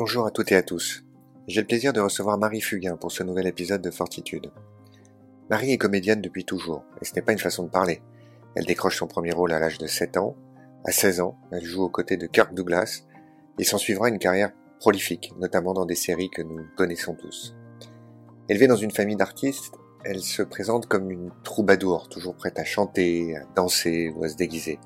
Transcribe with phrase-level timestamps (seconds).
[0.00, 1.04] Bonjour à toutes et à tous.
[1.46, 4.50] J'ai le plaisir de recevoir Marie Fugain pour ce nouvel épisode de Fortitude.
[5.50, 8.00] Marie est comédienne depuis toujours, et ce n'est pas une façon de parler.
[8.54, 10.36] Elle décroche son premier rôle à l'âge de 7 ans.
[10.86, 13.02] À 16 ans, elle joue aux côtés de Kirk Douglas,
[13.58, 17.54] et s'en suivra une carrière prolifique, notamment dans des séries que nous connaissons tous.
[18.48, 19.74] Élevée dans une famille d'artistes,
[20.06, 24.36] elle se présente comme une troubadour, toujours prête à chanter, à danser ou à se
[24.36, 24.78] déguiser.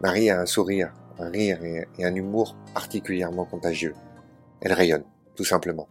[0.00, 3.94] Marie a un sourire, un rire et un humour particulièrement contagieux.
[4.64, 5.04] Elle rayonne,
[5.34, 5.88] tout simplement.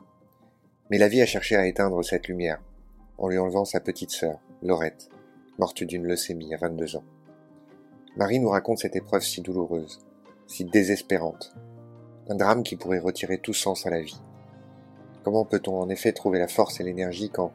[0.90, 2.62] Mais la vie a cherché à éteindre cette lumière,
[3.18, 5.10] en lui enlevant sa petite sœur, Laurette,
[5.60, 7.04] morte d'une leucémie à 22 ans.
[8.16, 10.00] Marie nous raconte cette épreuve si douloureuse,
[10.48, 11.54] si désespérante,
[12.30, 14.22] un drame qui pourrait retirer tout sens à la vie.
[15.24, 17.52] Comment peut-on en effet trouver la force et l'énergie quand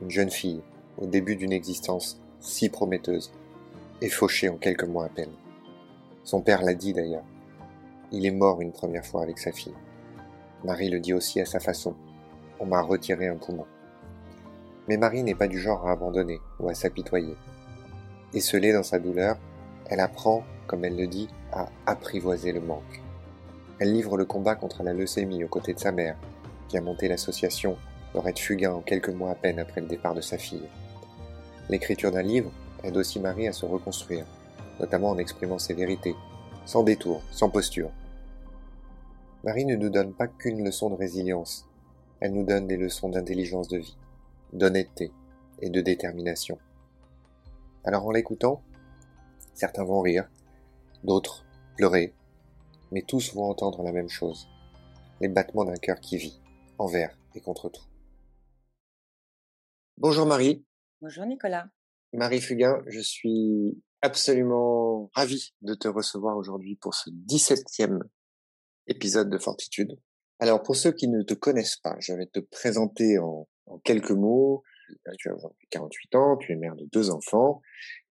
[0.00, 0.62] une jeune fille,
[0.96, 3.32] au début d'une existence si prometteuse,
[4.00, 5.32] est fauchée en quelques mois à peine?
[6.22, 7.24] Son père l'a dit d'ailleurs.
[8.12, 9.74] Il est mort une première fois avec sa fille.
[10.64, 11.96] Marie le dit aussi à sa façon.
[12.60, 13.66] On m'a retiré un poumon.
[14.88, 17.34] Mais Marie n'est pas du genre à abandonner ou à s'apitoyer.
[18.32, 19.36] Esselée dans sa douleur,
[19.86, 23.02] elle apprend, comme elle le dit, à apprivoiser le manque.
[23.80, 26.16] Elle livre le combat contre la leucémie aux côtés de sa mère,
[26.68, 27.76] qui a monté l'association
[28.14, 30.68] Lorette Fugain en quelques mois à peine après le départ de sa fille.
[31.70, 32.52] L'écriture d'un livre
[32.84, 34.26] aide aussi Marie à se reconstruire,
[34.78, 36.14] notamment en exprimant ses vérités,
[36.64, 37.90] sans détour, sans posture,
[39.44, 41.68] Marie ne nous donne pas qu'une leçon de résilience,
[42.20, 43.96] elle nous donne des leçons d'intelligence de vie,
[44.52, 45.10] d'honnêteté
[45.60, 46.60] et de détermination.
[47.82, 48.62] Alors en l'écoutant,
[49.52, 50.30] certains vont rire,
[51.02, 51.44] d'autres
[51.76, 52.14] pleurer,
[52.92, 54.48] mais tous vont entendre la même chose,
[55.20, 56.40] les battements d'un cœur qui vit,
[56.78, 57.82] envers et contre tout.
[59.98, 60.64] Bonjour Marie.
[61.00, 61.66] Bonjour Nicolas.
[62.12, 68.02] Marie Fugain, je suis absolument ravi de te recevoir aujourd'hui pour ce 17e
[68.86, 69.98] épisode de Fortitude.
[70.38, 73.48] Alors, pour ceux qui ne te connaissent pas, je vais te présenter en,
[73.84, 74.62] quelques mots.
[75.18, 75.36] Tu as
[75.70, 77.62] 48 ans, tu es mère de deux enfants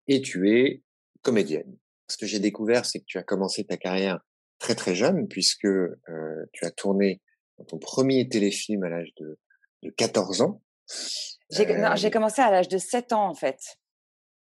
[0.07, 0.83] et tu es
[1.21, 1.77] comédienne.
[2.07, 4.19] Ce que j'ai découvert, c'est que tu as commencé ta carrière
[4.59, 7.21] très très jeune puisque euh, tu as tourné
[7.67, 9.37] ton premier téléfilm à l'âge de,
[9.97, 10.61] 14 ans.
[11.51, 13.59] J'ai euh, commencé à l'âge de 7 ans en fait.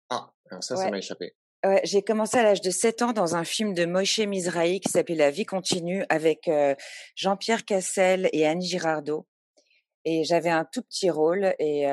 [0.09, 1.35] Ah, alors ça, ça m'a échappé
[1.83, 5.15] j'ai commencé à l'âge de 7 ans dans un film de Moshe Mizrahi qui s'appelait
[5.15, 6.49] La vie continue avec
[7.15, 9.27] Jean-Pierre Cassel et Annie Girardot.
[10.03, 11.85] Et j'avais un tout petit rôle et,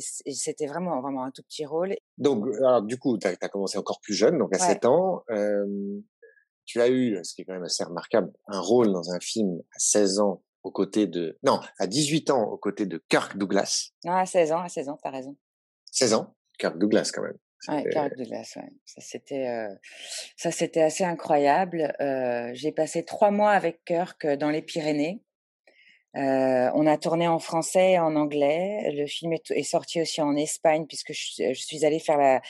[0.00, 1.96] c'était vraiment vraiment un tout petit rôle.
[2.18, 5.24] Donc, alors, du coup, tu as, commencé encore plus jeune, donc à 7 ans.
[6.66, 9.60] tu as eu, ce qui est quand même assez remarquable, un rôle dans un film
[9.74, 11.38] à 16 ans aux côtés de...
[11.42, 13.90] Non, à 18 ans aux côtés de Kirk Douglas.
[14.04, 15.36] Non, à 16 ans, à 16 ans, t'as raison.
[15.92, 17.36] 16 ans Kirk Douglas quand même.
[17.68, 18.70] Ouais, Kirk Douglas, ouais.
[18.84, 19.74] Ça c'était, euh,
[20.36, 21.94] ça c'était assez incroyable.
[22.00, 25.22] Euh, j'ai passé trois mois avec Kirk dans les Pyrénées.
[26.16, 28.92] Euh, on a tourné en français et en anglais.
[28.92, 32.40] Le film est, est sorti aussi en Espagne puisque je, je suis allée faire la,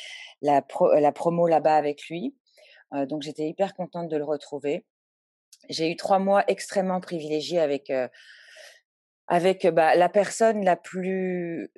[0.42, 2.34] la, pro, la promo là-bas avec lui.
[2.92, 4.84] Euh, donc j'étais hyper contente de le retrouver.
[5.70, 7.90] J'ai eu trois mois extrêmement privilégiés avec
[9.26, 11.70] avec bah, la personne la plus,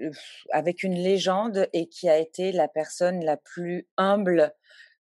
[0.51, 4.53] avec une légende et qui a été la personne la plus humble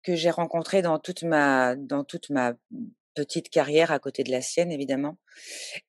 [0.04, 2.54] que j'ai rencontrée dans toute ma, dans toute ma
[3.14, 5.18] petite carrière à côté de la sienne évidemment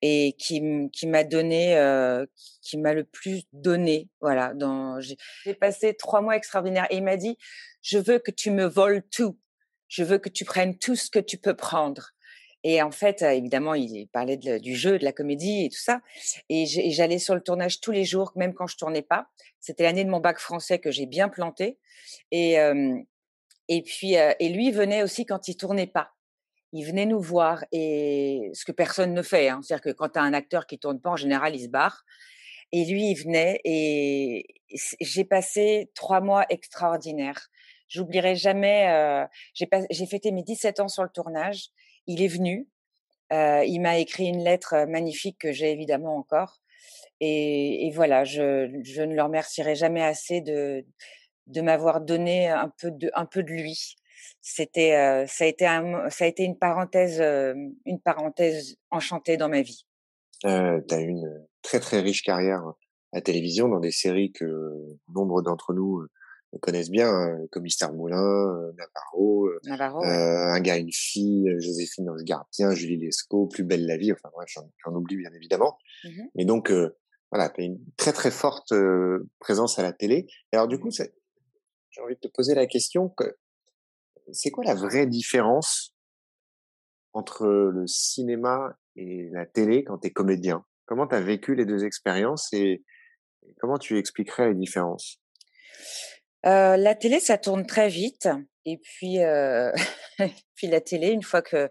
[0.02, 0.60] et qui
[0.92, 2.26] qui m'a donné euh,
[2.60, 5.16] qui m'a le plus donné voilà dans j'ai
[5.54, 7.38] passé trois mois extraordinaires et il m'a dit
[7.82, 9.38] je veux que tu me voles tout.
[9.88, 12.12] Je veux que tu prennes tout ce que tu peux prendre
[12.65, 16.00] et en fait, évidemment, il parlait du jeu, de la comédie et tout ça.
[16.49, 19.27] Et j'allais sur le tournage tous les jours, même quand je tournais pas.
[19.61, 21.78] C'était l'année de mon bac français que j'ai bien planté.
[22.31, 22.56] Et
[23.69, 26.12] et puis et lui venait aussi quand il tournait pas.
[26.73, 29.49] Il venait nous voir et ce que personne ne fait.
[29.49, 29.61] Hein.
[29.62, 32.05] C'est-à-dire que quand tu as un acteur qui tourne pas, en général, il se barre.
[32.71, 34.47] Et lui, il venait et
[35.00, 37.49] j'ai passé trois mois extraordinaires.
[37.89, 39.27] J'oublierai jamais.
[39.53, 41.71] J'ai fêté mes 17 ans sur le tournage
[42.06, 42.68] il est venu,
[43.30, 46.60] il m'a écrit une lettre magnifique que j'ai évidemment encore.
[47.20, 50.84] Et, voilà, je, ne le remercierai jamais assez de,
[51.62, 53.96] m'avoir donné un peu de, lui.
[54.40, 59.87] C'était, ça a été une parenthèse, une parenthèse enchantée dans ma vie.
[60.43, 62.64] Tu as une très très riche carrière
[63.12, 64.72] à télévision dans des séries que
[65.14, 66.06] nombre d'entre nous
[66.60, 67.64] connaissent bien, hein, comme
[67.94, 73.46] Moulin, euh, Navarro, euh, Navarro euh, un gars, une fille, Joséphine Ange Gardien, Julie Lescaut,
[73.46, 74.49] Plus belle la vie, enfin bref,
[74.84, 75.78] j'en oublie bien évidemment.
[76.04, 76.72] Mmh Mais donc,
[77.31, 78.75] voilà, tu as une très très forte
[79.38, 80.26] présence à la télé.
[80.52, 83.37] Et alors du coup, j'ai envie de te poser la question, que
[84.31, 85.94] c'est quoi la vraie différence
[87.14, 90.64] entre le cinéma et la télé quand tu es comédien?
[90.84, 92.84] Comment tu as vécu les deux expériences et
[93.60, 95.22] comment tu expliquerais les différences?
[96.47, 98.29] Euh, La télé, ça tourne très vite.
[98.65, 99.73] Et puis, euh,
[100.55, 101.71] puis la télé, une fois que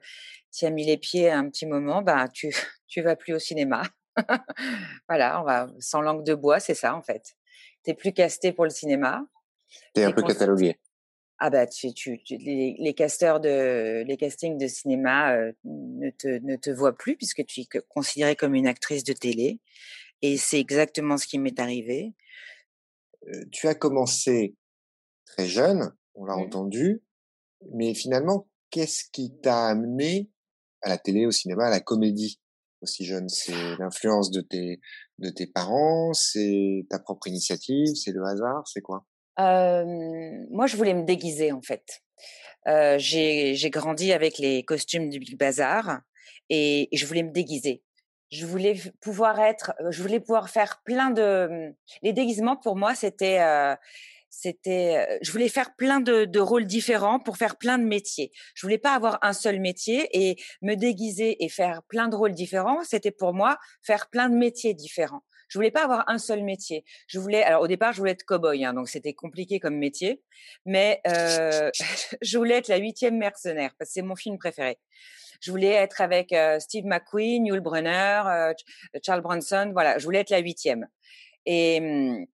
[0.52, 2.54] tu as mis les pieds un petit moment, bah, tu
[2.88, 3.84] tu vas plus au cinéma.
[5.08, 7.36] voilà, on va sans langue de bois, c'est ça en fait.
[7.84, 9.26] T'es plus casté pour le cinéma.
[9.94, 10.78] T'es un peu catalogué.
[11.44, 16.28] Ah bah tu, tu, les, les, casteurs de les castings de cinéma euh, ne te
[16.28, 19.60] ne te voient plus puisque tu es considérée comme une actrice de télé
[20.22, 22.14] et c'est exactement ce qui m'est arrivé.
[23.28, 24.54] Euh, tu as commencé
[25.32, 26.42] très jeune, on l'a mmh.
[26.42, 27.04] entendu,
[27.74, 30.30] mais finalement qu'est-ce qui t'a amené
[30.82, 32.40] à la télé, au cinéma, à la comédie
[32.82, 33.30] aussi jeune?
[33.30, 34.80] C'est l'influence de tes
[35.20, 39.06] de tes parents, c'est ta propre initiative, c'est le hasard, c'est quoi?
[39.38, 42.02] Moi, je voulais me déguiser en fait.
[42.68, 46.02] Euh, j'ai grandi avec les costumes du Big Bazar
[46.50, 47.84] et, je voulais me déguiser.
[48.32, 51.74] Je voulais pouvoir être, je voulais pouvoir faire plein de.
[52.02, 53.40] Les déguisements pour moi, c'était,
[54.32, 58.32] c'était, je voulais faire plein de, de, rôles différents pour faire plein de métiers.
[58.56, 62.34] Je voulais pas avoir un seul métier et me déguiser et faire plein de rôles
[62.34, 62.84] différents.
[62.84, 65.24] C'était pour moi faire plein de métiers différents.
[65.52, 66.86] Je voulais pas avoir un seul métier.
[67.08, 70.22] Je voulais, alors au départ, je voulais être cow-boy, hein, donc c'était compliqué comme métier,
[70.66, 71.70] mais euh,
[72.22, 74.80] je voulais être la huitième mercenaire parce que c'est mon film préféré.
[75.42, 78.54] Je voulais être avec euh, Steve McQueen, Yul Brunner, euh,
[79.06, 80.88] Charles Bronson, voilà, je voulais être la huitième.
[81.46, 82.28] Et mmh,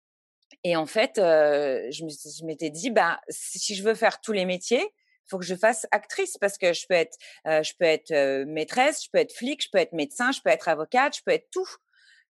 [0.64, 4.94] et en fait, euh, je m'étais dit, bah si je veux faire tous les métiers,
[5.30, 7.18] faut que je fasse actrice parce que je peux être,
[7.48, 10.42] euh, je peux être euh, maîtresse, je peux être flic, je peux être médecin, je
[10.42, 11.68] peux être avocate, je peux être tout.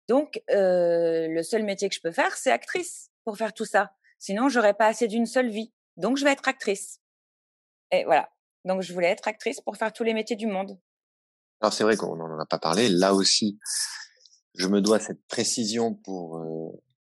[0.09, 3.93] Donc, euh, le seul métier que je peux faire, c'est actrice pour faire tout ça.
[4.19, 5.73] Sinon, j'aurais pas assez d'une seule vie.
[5.97, 7.01] Donc, je vais être actrice.
[7.91, 8.31] Et voilà.
[8.65, 10.79] Donc, je voulais être actrice pour faire tous les métiers du monde.
[11.61, 12.89] Alors, c'est vrai qu'on n'en a pas parlé.
[12.89, 13.59] Là aussi,
[14.55, 16.41] je me dois cette précision pour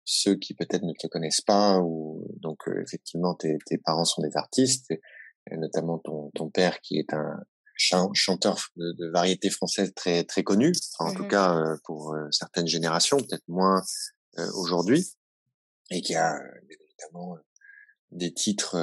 [0.06, 1.80] ceux qui peut-être ne te connaissent pas.
[1.80, 4.92] Ou donc, euh, effectivement, tes, tes, parents sont des artistes,
[5.52, 7.40] et notamment ton, ton père qui est un,
[7.76, 12.28] chanteur de, de, variété française très très connu, en tout mmh cas euh, pour euh,
[12.32, 13.82] certaines générations, peut-être moins
[14.38, 15.14] euh, aujourd'hui,
[15.92, 16.40] et qui a
[16.70, 17.38] évidemment
[18.12, 18.78] des titres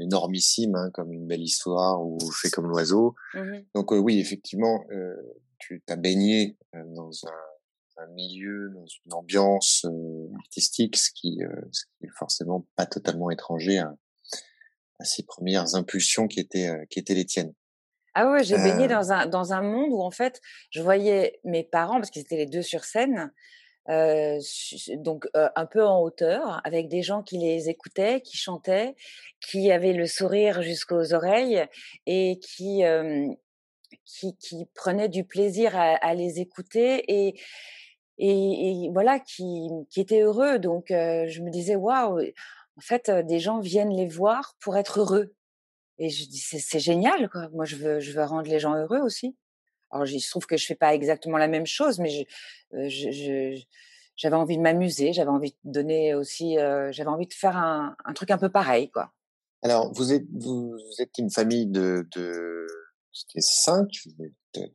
[0.00, 3.14] énormissimes hein, comme Une belle histoire ou Fait comme l'oiseau.
[3.34, 4.84] Mmh Donc oui, effectivement,
[5.58, 7.53] tu t'as baigné dans un,
[7.96, 9.86] un, milieu, dans une ambiance
[10.36, 11.40] artistique, ce qui,
[11.72, 13.94] ce qui est forcément pas totalement étranger à,
[15.00, 17.54] à ces premières impulsions qui étaient qui étaient les tiennes.
[18.14, 21.64] Ah ouais, j'ai baigné dans un dans un monde où en fait, je voyais mes
[21.64, 23.32] parents parce qu'ils étaient les deux sur scène,
[23.88, 24.38] euh,
[24.98, 28.94] donc euh, un peu en hauteur, avec des gens qui les écoutaient, qui chantaient,
[29.40, 31.66] qui avaient le sourire jusqu'aux oreilles
[32.06, 33.26] et qui euh,
[34.06, 37.34] qui, qui prenaient du plaisir à, à les écouter et
[38.18, 40.58] et, et, voilà qui qui étaient heureux.
[40.58, 45.34] Donc je me disais waouh, en fait, des gens viennent les voir pour être heureux.
[45.98, 47.48] Et je dis c'est génial quoi.
[47.50, 49.36] Moi je veux je veux rendre les gens heureux aussi.
[49.90, 52.22] Alors il se trouve que je fais pas exactement la même chose, mais je,
[52.76, 53.62] euh, je,
[54.16, 57.96] j'avais envie de m'amuser, j'avais envie de donner aussi, euh, j'avais envie de faire un,
[58.04, 59.12] un, truc un peu pareil quoi.
[59.62, 62.66] Alors vous êtes vous, êtes une famille de de
[63.12, 63.88] c'était cinq,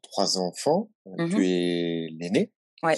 [0.01, 0.89] trois enfants.
[1.05, 2.53] Mmh tu es l'aîné.
[2.81, 2.95] Ouais.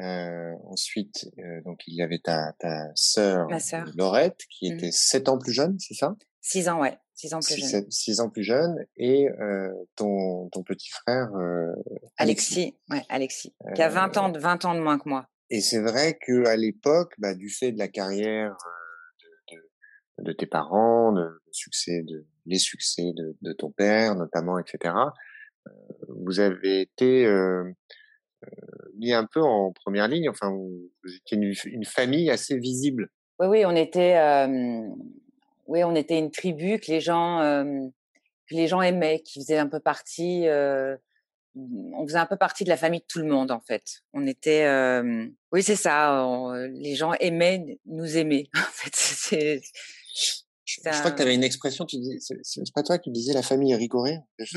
[0.00, 3.46] Euh, ensuite, euh, donc il y avait ta, ta sœur,
[3.94, 6.16] Laurette, qui mmh était sept ans plus jeune, c'est ça?
[6.40, 6.98] Six ans, ouais.
[7.14, 7.90] Six ans plus jeune.
[7.90, 8.84] Six ans plus jeune.
[8.96, 11.72] Et euh, ton, ton petit frère euh,
[12.16, 12.76] Alexis.
[12.90, 15.28] ouais, Alexis, qui a 20 ans, 20 ans de moins que moi.
[15.50, 18.56] Et c'est vrai que à l'époque, bah, du fait de la carrière
[19.20, 24.16] de, de, de tes parents, de, de, succès, de les succès de, de ton père,
[24.16, 24.94] notamment, etc.
[26.08, 27.26] vous avez été
[28.96, 30.28] mis un peu en première ligne.
[30.28, 33.10] Enfin, vous, étiez une, une, famille assez visible.
[33.40, 34.88] Oui, oui, on était, euh,
[35.66, 37.64] oui, on était une tribu que les gens, euh,
[38.48, 40.46] que les gens aimaient, qui faisait un peu partie.
[40.46, 40.96] Euh,
[41.56, 44.02] on faisait un peu partie de la famille de tout le monde en fait.
[44.12, 44.68] On était,
[45.52, 46.26] oui, c'est ça.
[46.72, 48.50] les gens aimaient nous aimer.
[48.56, 49.60] En fait, c'est.
[50.64, 53.42] Je, crois que tu avais une expression, tu dis, c'est pas toi qui disais la
[53.42, 54.18] famille rigorée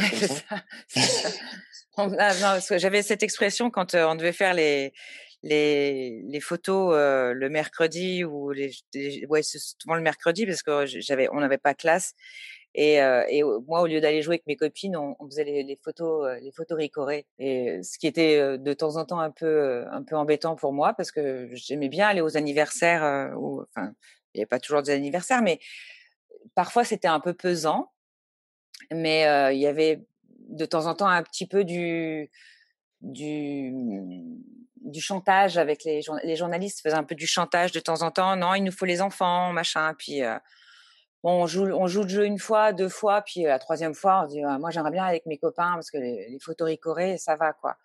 [1.98, 4.94] Ah, j'avais cette expression quand euh, on devait faire les
[5.44, 8.72] les, les photos euh, le mercredi ou les,
[9.30, 12.14] ouais souvent le mercredi parce que j'avais on n'avait pas classe.
[12.76, 15.76] Et, euh, et moi au lieu d'aller jouer avec mes copines on, faisait les, les,
[15.76, 17.26] photos les photos ricorées.
[17.40, 20.94] Et ce qui était de temps en temps un peu un peu embêtant pour moi
[20.94, 23.94] parce que j'aimais bien aller aux anniversaires ou enfin
[24.34, 25.60] il n'y avait pas toujours des anniversaires mais
[26.56, 27.92] parfois c'était un peu pesant.
[28.92, 29.22] Mais
[29.54, 30.06] il y avait
[30.48, 32.30] de temps en temps un petit peu du
[33.02, 33.74] du
[34.76, 38.36] du chantage avec les, les journalistes faisaient un peu du chantage de temps en temps.
[38.36, 39.94] Non, il nous faut les enfants, machin.
[39.98, 40.22] Puis
[41.24, 44.24] bon, on joue, on joue le jeu une fois, deux fois, puis la troisième fois,
[44.24, 47.18] on dit «Ah, moi j'aimerais bien avec mes copains parce que les, les photos ricorées,
[47.18, 47.78] ça va quoi.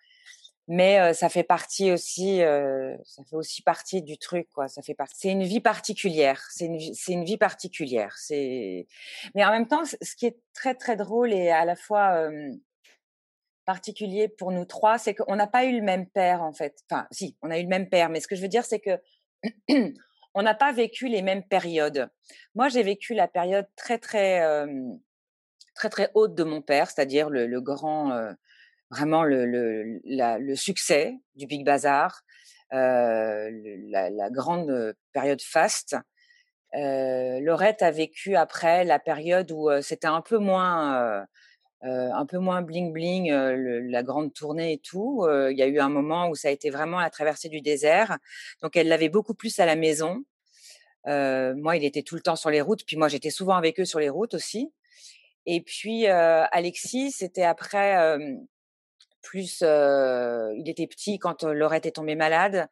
[0.67, 4.69] Mais ça fait partie aussi, ça fait aussi partie du truc quoi.
[4.69, 5.15] Ça fait partie.
[5.17, 6.41] C'est une vie particulière.
[6.51, 8.15] C'est une, c'est une vie particulière.
[8.17, 8.87] C'est.
[9.35, 12.29] Mais en même temps, ce qui est très très drôle et à la fois
[13.65, 16.79] particulier pour nous trois, c'est qu'on n'a pas eu le même père en fait.
[16.89, 18.79] Enfin, si, on a eu le même père, mais ce que je veux dire, c'est
[18.79, 19.01] que
[20.33, 22.09] on n'a pas vécu les mêmes périodes.
[22.55, 24.65] Moi, j'ai vécu la période très très
[25.75, 28.11] très très haute de mon père, c'est-à-dire le, grand,
[28.93, 32.21] vraiment le, le, succès du Big Bazar,
[32.73, 33.49] euh,
[33.89, 35.95] la, grande période faste.
[36.75, 41.25] Euh, Laurette a vécu après la période où c'était un peu moins
[41.85, 45.23] euh, un peu moins bling bling, euh, la grande tournée et tout.
[45.23, 47.59] Euh, il y a eu un moment où ça a été vraiment la traversée du
[47.59, 48.17] désert.
[48.61, 50.23] Donc elle l'avait beaucoup plus à la maison.
[51.05, 53.85] moi, il était tout le temps sur les routes, puis moi j'étais souvent avec eux
[53.85, 54.71] sur les routes aussi.
[55.45, 58.17] Et puis Alexis, c'était après
[59.23, 62.67] plus il était petit quand Laurette est tombée malade.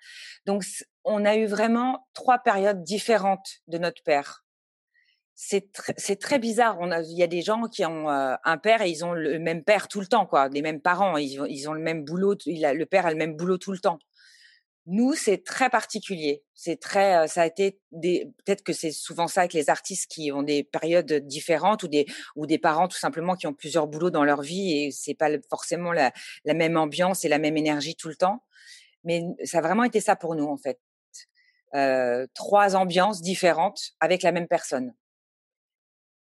[0.45, 0.63] Donc
[1.03, 4.43] on a eu vraiment trois périodes différentes de notre père
[5.43, 6.77] c'est très, très bizarre.
[6.79, 9.13] On a, il y a des gens qui ont euh, un père et ils ont
[9.13, 11.17] le même père tout le temps, quoi, les mêmes parents.
[11.17, 12.35] Ils, ils ont le même boulot.
[12.45, 13.97] Il a, le père a le même boulot tout le temps.
[14.87, 16.43] Nous, c'est très particulier.
[16.55, 20.31] C'est très, ça a été des, peut-être que c'est souvent ça avec les artistes qui
[20.31, 24.09] ont des périodes différentes ou des, ou des parents tout simplement qui ont plusieurs boulots
[24.09, 26.11] dans leur vie et c'est pas forcément la,
[26.45, 28.43] la même ambiance et la même énergie tout le temps.
[29.03, 30.79] Mais ça a vraiment été ça pour nous, en fait.
[31.75, 34.93] Euh, trois ambiances différentes avec la même personne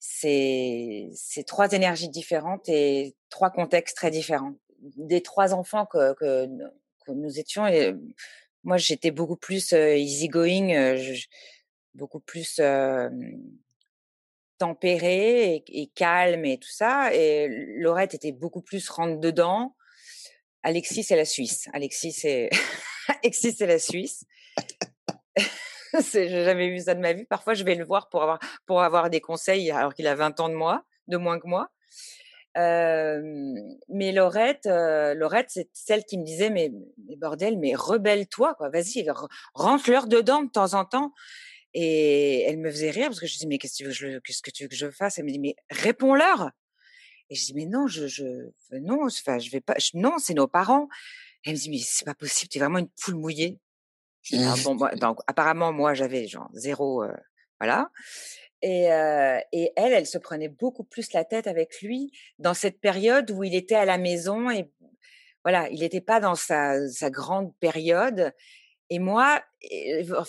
[0.05, 4.55] c'est c'est trois énergies différentes et trois contextes très différents.
[4.81, 6.49] Des trois enfants que, que,
[7.07, 7.95] que nous étions, et
[8.65, 10.97] moi j'étais beaucoup plus easygoing,
[11.95, 12.61] beaucoup plus
[14.59, 17.15] tempérée et, et, calme et tout ça.
[17.15, 19.75] Et Laurette était beaucoup plus rentre dedans.
[20.63, 21.69] Alexis c'est la Suisse.
[21.73, 22.51] Alexis c'est
[23.23, 24.25] Alexis c'est la Suisse.
[26.13, 27.25] J'ai jamais vu ça de ma vie.
[27.25, 30.41] Parfois, je vais le voir pour avoir, pour avoir des conseils alors qu'il a 20
[30.41, 31.71] ans de moi, de moins que moi.
[32.59, 33.55] Euh,
[33.89, 36.71] mais Laurette, euh, Laurette, c'est celle qui me disait mais,
[37.09, 39.07] mais bordel, mais rebelle-toi quoi, vas-y,
[39.55, 41.13] rentre-leur dedans de temps en temps.
[41.75, 44.19] Et elle me faisait rire parce que je dis mais qu'est-ce que tu veux, je,
[44.19, 45.19] qu'est-ce que tu veux que je fasse?
[45.19, 46.51] Elle me dit mais réponds-leur.
[47.31, 48.25] Et je dis mais non, je, je
[48.73, 50.89] non, enfin je vais pas, non, c'est nos parents.
[51.47, 53.59] Elle me dit mais c'est pas possible, tu es vraiment une poule mouillée.
[54.35, 57.17] Ah bon, donc apparemment moi j'avais genre zéro, euh,
[57.59, 57.91] voilà.
[58.63, 62.81] Et, euh, et elle, elle se prenait beaucoup plus la tête avec lui dans cette
[62.81, 64.71] période où il était à la maison et
[65.45, 68.33] voilà, il n'était pas dans sa, sa grande période.
[68.91, 69.43] Et moi,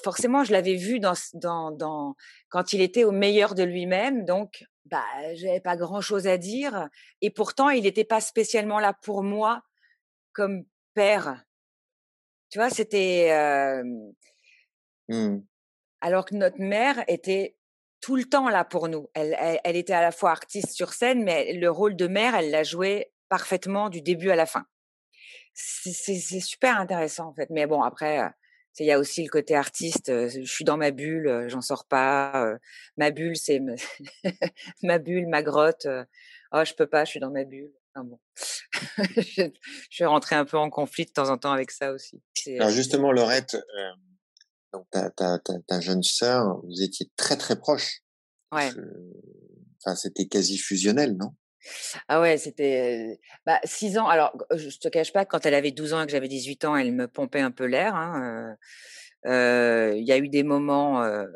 [0.04, 2.16] forcément, je l'avais vu dans, dans, dans,
[2.50, 6.90] quand il était au meilleur de lui-même, donc bah, j'avais pas grand-chose à dire.
[7.22, 9.62] Et pourtant, il n'était pas spécialement là pour moi
[10.32, 11.44] comme père.
[12.50, 13.84] Tu vois, c'était.
[15.10, 15.40] Mmh.
[16.02, 17.56] Alors que notre mère était
[18.04, 19.10] tout le temps là pour nous.
[19.14, 19.34] Elle,
[19.64, 22.64] elle, était à la fois artiste sur scène, mais le rôle de mère, elle l'a
[22.64, 24.66] joué parfaitement du début à la fin.
[25.54, 27.50] C'est super intéressant en fait.
[27.50, 28.20] Mais bon, après,
[28.80, 30.12] il y a aussi le côté artiste.
[30.28, 32.58] Je suis dans ma bulle, j'en sors pas.
[32.98, 33.62] Ma bulle, c'est
[34.82, 35.88] ma bulle, ma grotte.
[36.52, 37.72] Oh, je peux pas, je suis dans ma bulle.
[37.96, 38.20] Bon.
[38.98, 39.50] je,
[39.90, 42.22] suis rentrée un peu en conflit de temps en temps avec ça aussi.
[42.48, 43.92] Alors justement, Laurette, euh,
[44.74, 48.02] donc ta, ta, ta, jeune sœur, vous étiez très très proches.
[48.52, 48.70] Ouais.
[49.80, 51.34] Enfin, c'était quasi fusionnel, non?
[52.08, 54.08] Ah ouais, c'était bah, 6 ans.
[54.08, 56.76] Alors, je te cache pas, quand elle avait 12 ans et que j'avais 18 ans,
[56.76, 57.96] elle me pompait un peu l'air.
[57.96, 58.58] Hein.
[59.26, 61.28] Euh, il y a eu des moments, euh,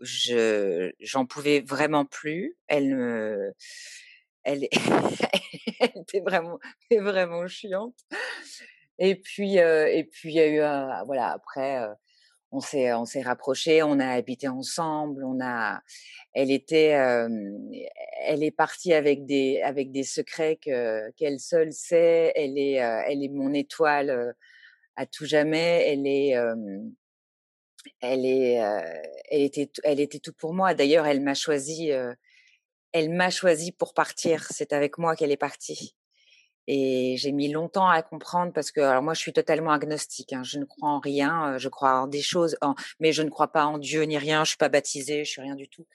[0.00, 2.56] je j'en pouvais vraiment plus.
[2.66, 3.52] Elle me
[4.42, 4.68] elle,
[5.80, 6.58] elle était vraiment,
[6.90, 7.96] vraiment chiante.
[8.98, 11.86] Et puis, euh, et puis il y a eu, un, voilà, après,
[12.54, 15.82] on s'est, on rapprochés, on a habité ensemble, on a,
[16.32, 16.96] elle était,
[18.26, 22.32] elle est partie avec des, avec des secrets que qu'elle seule sait.
[22.36, 24.34] Elle est, elle est mon étoile
[24.96, 25.84] à tout jamais.
[25.92, 26.34] Elle est,
[28.00, 28.54] elle est,
[29.30, 30.74] elle était, elle était tout pour moi.
[30.74, 31.90] D'ailleurs, elle m'a choisi
[32.94, 34.46] elle m'a choisi pour partir.
[34.50, 35.96] C'est avec moi qu'elle est partie.
[36.66, 40.32] Et j'ai mis longtemps à comprendre parce que alors moi je suis totalement agnostique.
[40.32, 40.42] Hein.
[40.44, 41.54] Je ne crois en rien.
[41.54, 42.56] Euh, je crois en des choses,
[43.00, 44.44] mais je ne crois pas en Dieu ni rien.
[44.44, 45.24] Je suis pas baptisée.
[45.24, 45.86] Je suis rien du tout.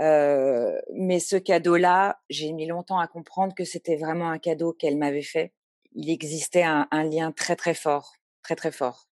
[0.00, 4.98] Euh, mais ce cadeau-là, j'ai mis longtemps à comprendre que c'était vraiment un cadeau qu'elle
[4.98, 5.52] m'avait fait.
[5.94, 9.08] il existait un, lien très très fort, très très fort.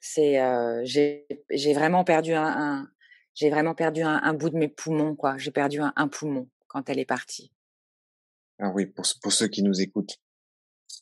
[0.00, 0.38] C'est,
[0.84, 2.88] j'ai vraiment perdu un,
[3.34, 5.38] j'ai vraiment perdu un, bout de mes poumons, quoi.
[5.38, 7.52] J'ai perdu un, poumon quand elle est partie.
[8.62, 10.16] Ah oui, pour, pour ceux qui nous écoutent.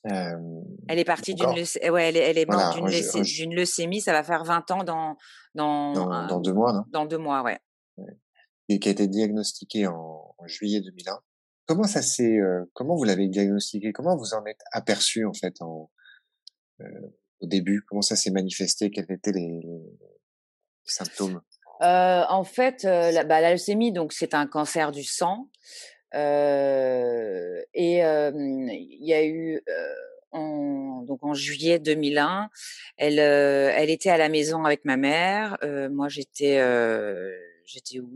[0.05, 2.79] elle est partie d'une ouais, elle, elle est morte
[3.23, 4.01] d'une leucémie.
[4.01, 5.17] Ça va faire 20 ans dans
[5.55, 5.93] dans,
[6.27, 6.85] dans, deux mois, non?
[6.89, 7.59] Dans deux mois, ouais.
[8.69, 11.19] Et qui a été diagnostiquée en, juillet 2001.
[11.67, 12.39] Comment ça s'est,
[12.73, 15.91] comment vous l'avez diagnostiqué Comment vous en êtes aperçu en fait en,
[17.41, 17.85] au début?
[17.87, 18.91] Comment ça s'est manifesté?
[18.91, 19.61] Quels étaient les
[20.85, 21.43] symptômes?
[21.83, 25.49] Euh, en fait, euh, la, bah, la, leucémie, donc c'est un cancer du sang.
[26.15, 29.63] Euh, et il y a eu
[30.33, 32.51] en, donc en juillet 2001,
[32.97, 35.59] elle, elle était à la maison avec ma mère.
[35.91, 36.61] moi, j'étais
[37.73, 38.13] j'étais où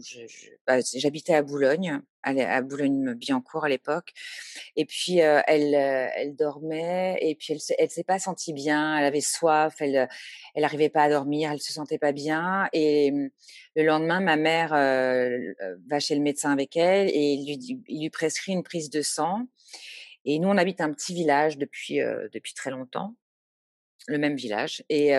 [0.67, 4.13] bah, J'habitais à Boulogne, à, Boulogne-Billancourt à l'époque.
[4.77, 8.99] Et puis elle, elle dormait et puis elle, elle s'est pas sentie bien.
[8.99, 10.09] Elle avait soif, elle,
[10.55, 12.69] elle n'arrivait pas à dormir, elle se sentait pas bien.
[12.73, 13.31] Et mmh,
[13.77, 18.11] le lendemain, ma mère va chez le médecin avec elle et il lui, il lui
[18.11, 19.47] prescrit une prise de sang.
[20.25, 21.99] Et nous, on habite un petit village depuis
[22.33, 23.15] depuis très longtemps
[24.07, 24.85] le même village.
[24.89, 25.13] Et,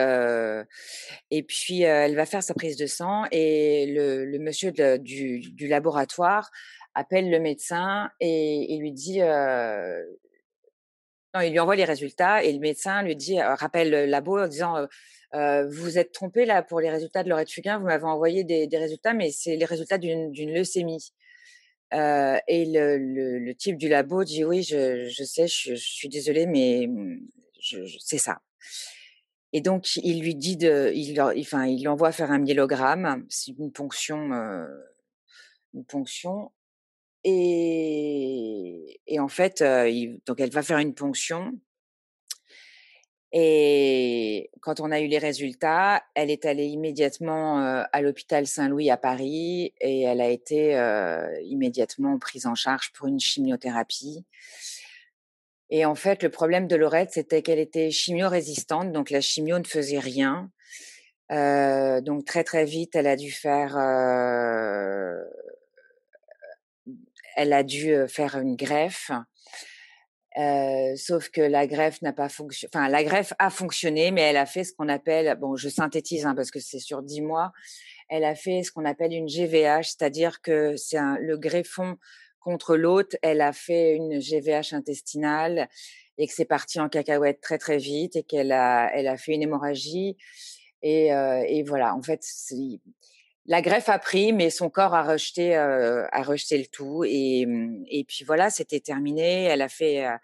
[1.31, 6.51] et puis, elle va faire sa prise de sang et le, monsieur du, laboratoire
[6.93, 9.19] appelle le médecin et, et lui dit...
[9.19, 10.01] non,
[11.41, 14.87] il lui envoie les résultats et le médecin lui dit, rappelle le labo en disant...
[15.33, 19.13] vous êtes trompé là pour les résultats de Laurette Fugain, vous m'avez envoyé des, résultats,
[19.13, 21.11] mais c'est les résultats d'une leucémie.
[21.91, 27.19] Et le, type du labo dit oui, je, sais, je, suis désolée, mais mmh,
[27.99, 28.39] c'est ça.
[29.55, 34.33] Et donc, il lui dit de, il, enfin, il faire un myélogramme, c'est une ponction,
[34.33, 34.67] euh,
[35.73, 36.51] une ponction.
[37.23, 41.53] Et, en fait, euh, donc elle va faire une ponction.
[43.31, 48.89] Et quand on a eu les résultats, elle est allée immédiatement euh, à l'hôpital Saint-Louis
[48.89, 50.73] à Paris et elle a été
[51.45, 54.25] immédiatement prise en charge pour une chimiothérapie.
[55.69, 59.63] Et en fait, le problème de Laurette, c'était qu'elle était chimio-résistante, donc la chimio ne
[59.63, 60.51] faisait rien.
[61.31, 65.23] Euh, donc très très vite, elle a dû faire, euh,
[67.35, 69.11] elle a dû faire une greffe.
[70.37, 72.69] Euh, sauf que la greffe n'a pas fonctionné.
[72.75, 76.25] Enfin, la greffe a fonctionné, mais elle a fait ce qu'on appelle, bon, je synthétise
[76.25, 77.53] hein, parce que c'est sur dix mois.
[78.09, 81.97] Elle a fait ce qu'on appelle une GVH, c'est-à-dire que c'est le greffon
[82.45, 85.67] contre l'autre, elle a fait une GVH intestinale
[86.19, 89.33] et que c'est parti en cacahuète très très vite et qu'elle a, elle a fait
[89.33, 90.15] une hémorragie.
[90.83, 92.21] Et, euh, et voilà, en fait,
[93.47, 97.03] la greffe a pris, mais son corps a rejeté, euh, a rejeté le tout.
[97.03, 97.47] Et,
[97.89, 99.45] et puis voilà, c'était terminé.
[99.45, 100.15] Elle a fait euh,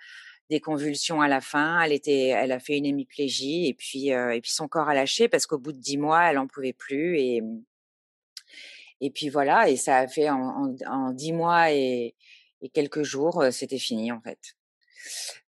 [0.51, 1.81] des convulsions à la fin.
[1.81, 5.27] Elle était, elle a fait une hémiplégie et puis, et puis son corps a lâché
[5.27, 7.41] parce qu'au bout de dix mois, elle en pouvait plus et
[9.01, 12.15] et puis voilà, et ça a fait en, dix mois et,
[12.73, 14.55] quelques jours, c'était fini en fait.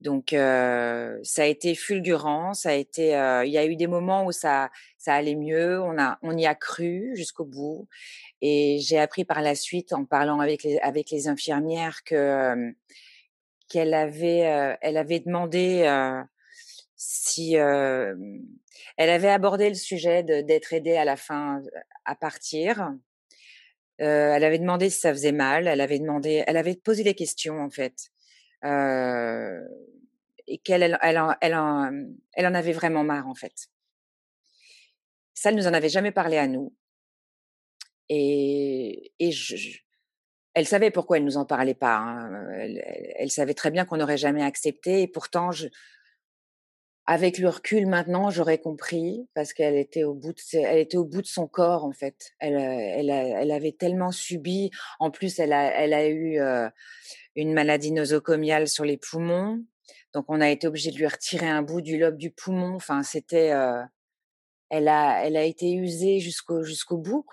[0.01, 3.09] Donc ça a été fulgurant, ça a été,
[3.45, 6.47] il y a eu des moments où ça, ça allait mieux, on a, on y
[6.47, 7.89] a cru jusqu'au bout,
[8.41, 12.73] et j'ai appris par la suite en parlant avec les, avec les infirmières que
[13.69, 15.85] qu'elle avait, elle avait demandé
[16.97, 18.17] si elle
[18.97, 21.61] avait abordé le sujet d'être aidée à la fin
[22.05, 22.93] à partir
[24.01, 25.67] euh, elle avait demandé si ça faisait mal.
[25.67, 28.11] Elle avait demandé, elle avait posé des questions en fait,
[28.65, 29.61] euh,
[30.47, 33.69] et qu'elle, elle, elle, en, elle, en, avait vraiment marre en fait.
[35.35, 36.75] Ça, elle nous en avait jamais parlé à nous.
[38.09, 39.79] Et, et je,
[40.55, 41.97] elle savait pourquoi elle nous en parlait pas.
[41.97, 42.49] Hein.
[43.17, 45.03] Elle, savait très bien qu'on n'aurait jamais accepté.
[45.03, 45.69] Et pourtant, je,
[47.11, 51.91] avec le recul maintenant, j'aurais compris parce qu'elle était au bout de son corps en
[51.91, 52.35] fait.
[52.39, 54.71] Elle euh, elle, avait tellement subi.
[55.01, 56.69] En plus, elle a eu euh,
[57.35, 59.61] une maladie nosocomiale sur les poumons.
[60.15, 62.77] Donc on a été obligé de lui retirer un bout du lobe du poumon.
[62.77, 63.83] Enfin, c'était euh,
[64.69, 67.27] elle a été usée jusqu'au bout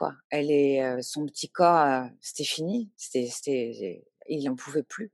[1.01, 2.89] son petit corps c'était fini.
[4.27, 5.11] Il n'en pouvait plus.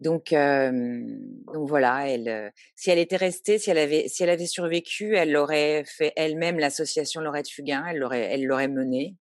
[0.00, 5.14] Donc, donc voilà, elle, si elle était restée, si elle avait, si elle avait survécu,
[5.14, 9.16] elle aurait fait elle-même l'association Laurette Fugain, elle l'aurait, elle l'aurait menée.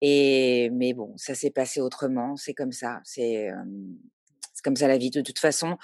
[0.00, 3.48] Et mais bon, ça s'est passé autrement, c'est comme ça, c'est
[4.52, 5.10] c'est comme ça la vie.
[5.10, 5.78] De toute façon,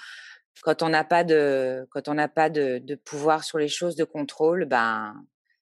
[0.63, 3.95] quand on n'a pas de, quand on n'a pas de, de, pouvoir sur les choses,
[3.95, 5.15] de contrôle, ben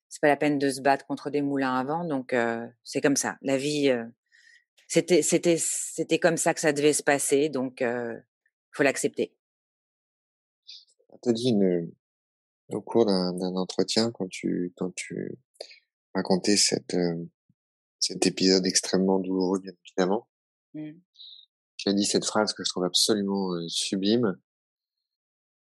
[0.09, 2.05] c'est pas la peine de se battre contre des moulins à vent.
[2.05, 2.35] Donc
[2.83, 3.95] c'est comme ça, la vie
[4.89, 8.19] c'était c'était c'était comme ça que ça devait se passer, donc euh,
[8.71, 9.33] faut l'accepter.
[11.21, 11.91] te dit une,
[12.69, 15.37] au cours d'un entretien quand tu quand tu
[16.15, 16.97] racontais cette
[17.99, 20.27] cet épisode extrêmement douloureux bien évidemment.
[20.73, 20.91] Mmh.
[21.77, 24.39] Tu as dit cette phrase que je trouve absolument sublime.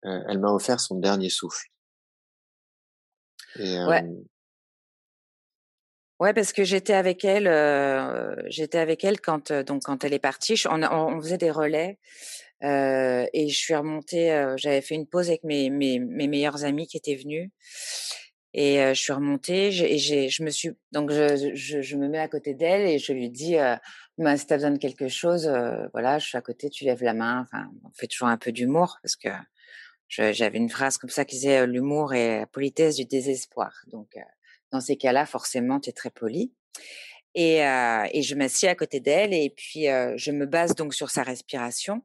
[0.03, 1.69] elle m'a offert son dernier souffle.
[3.57, 4.05] Et, ouais.
[6.21, 7.49] Ouais, parce que j'étais avec elle,
[8.47, 10.63] j'étais avec elle quand donc quand elle est partie.
[10.71, 11.99] On, faisait des relais
[12.63, 14.55] euh, et je suis remontée.
[14.57, 17.51] J'avais fait une pause avec mes, mes, mes meilleurs amis qui étaient venus.
[18.53, 22.29] Et je suis remontée et j'ai, je me suis donc je, je, me mets à
[22.29, 23.75] côté d'elle et je lui dis euh,
[24.17, 25.53] bah, si t'as besoin de quelque chose,
[25.93, 27.41] voilà, je suis à côté, tu lèves la main.
[27.43, 29.31] Enfin, on fait toujours un peu d'humour parce que
[30.09, 33.73] j'avais une phrase comme ça qui disait l'humour est la politesse du désespoir.
[33.89, 34.17] Donc
[34.75, 36.53] dans ces cas-là, forcément, tu es très poli.
[37.35, 41.25] Et, et je m'assieds à côté d'elle et puis je me base donc sur sa
[41.25, 42.05] respiration.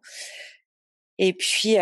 [1.20, 1.76] Et puis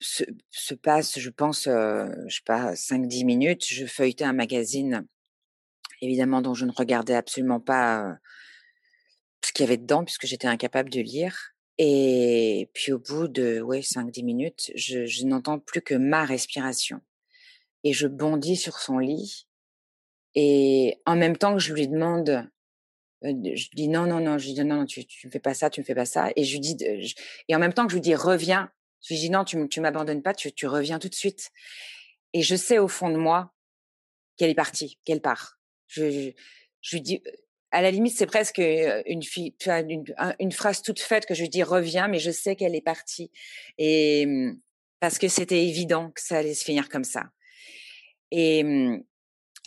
[0.00, 3.64] se, se, passe, je pense, je sais pas, 5-10 minutes.
[3.66, 5.06] Je feuilletais un magazine,
[6.02, 8.18] évidemment, dont je ne regardais absolument pas
[9.44, 11.54] ce qu'il y avait dedans puisque j'étais incapable de lire.
[11.78, 17.00] Et puis au bout de ouais, 5-10 minutes, je n'entends plus que ma respiration.
[17.84, 19.46] Et je bondis sur son lit
[20.34, 22.48] et en même temps que je lui demande,
[23.22, 25.70] je dis non, non, non, je lui dis non, tu, tu ne fais pas ça,
[25.70, 26.30] tu ne fais pas ça.
[26.36, 26.76] Et je lui dis,
[27.48, 28.70] et en même temps que je lui dis reviens,
[29.02, 31.50] je lui dis non, tu, tu m'abandonnes pas, tu, tu reviens tout de suite.
[32.32, 33.52] Et je sais au fond de moi
[34.36, 35.58] qu'elle est partie, qu'elle part.
[35.88, 36.30] Je,
[36.80, 37.22] je, lui dis,
[37.72, 40.04] à la limite, c'est presque une, fille, une,
[40.38, 43.32] une, phrase toute faite que je lui dis reviens, mais je sais qu'elle est partie.
[43.78, 44.60] Et mmh,
[45.00, 47.30] parce que c'était évident que ça allait se finir comme ça.
[48.30, 49.02] Et, mmh,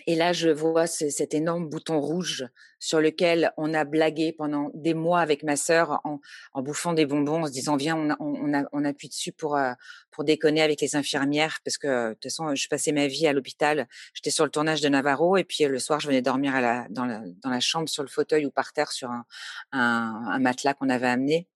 [0.08, 2.48] et là, je vois cet énorme bouton rouge
[2.80, 6.20] sur lequel on a blagué pendant des mois avec ma sœur en,
[6.52, 9.72] en bouffant des bonbons, en se disant viens, on, on, appuie dessus pour euh,
[10.12, 13.34] pour déconner avec les infirmières parce que de toute façon, je passais ma vie à
[13.34, 13.88] l'hôpital.
[14.14, 16.88] J'étais sur le tournage de Navarro et puis le soir, je venais dormir à la,
[16.90, 19.26] dans, la, dans la chambre sur le fauteuil ou par terre sur un,
[19.72, 21.48] un, matelas qu'on avait amené.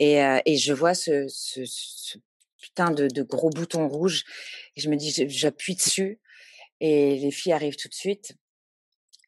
[0.00, 2.18] Et, euh, et je vois ce, ce, ce
[2.60, 4.24] putain de, de gros bouton rouge
[4.74, 6.18] et je me dis j'appuie dessus
[6.80, 8.34] et les filles arrivent tout de suite.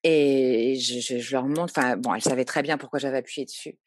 [0.04, 3.78] Et je, leur montre, enfin bon, elles savaient très bien pourquoi j'avais appuyé dessus.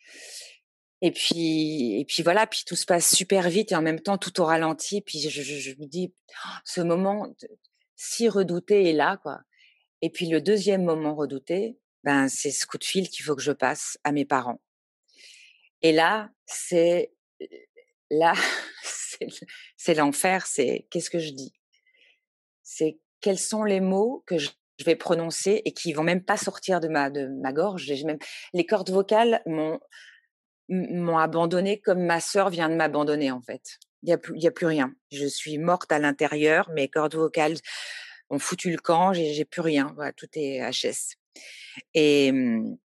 [1.01, 4.17] Et puis, et puis voilà, puis tout se passe super vite et en même temps
[4.17, 5.01] tout au ralenti.
[5.01, 6.13] Puis je me dis,
[6.45, 7.33] «Oh, ce moment
[7.95, 9.41] si redouté est là, quoi.
[10.01, 13.43] Et puis le deuxième moment redouté, ben c'est ce coup de fil qu'il faut que
[13.43, 14.59] je passe à mes parents.
[15.83, 17.13] Et là, c'est
[18.09, 18.33] là,
[19.77, 20.47] c'est l'enfer.
[20.47, 21.53] C'est qu'est-ce que je dis?
[22.63, 24.49] C'est quels sont les mots que je
[24.85, 27.91] vais prononcer et qui vont même pas sortir de ma de ma gorge.
[28.03, 28.17] Même
[28.53, 29.79] les cordes vocales m'ont
[30.69, 33.77] m'ont abandonné comme ma sœur vient de m'abandonner en fait.
[34.03, 34.93] Il y a plus il y a plus rien.
[35.11, 36.69] Je suis morte à l'intérieur.
[36.71, 37.57] Mes cordes vocales
[38.29, 39.13] ont foutu le camp.
[39.13, 39.95] J'ai plus rien.
[40.17, 41.17] Tout est HS.
[41.93, 42.77] Et mmh,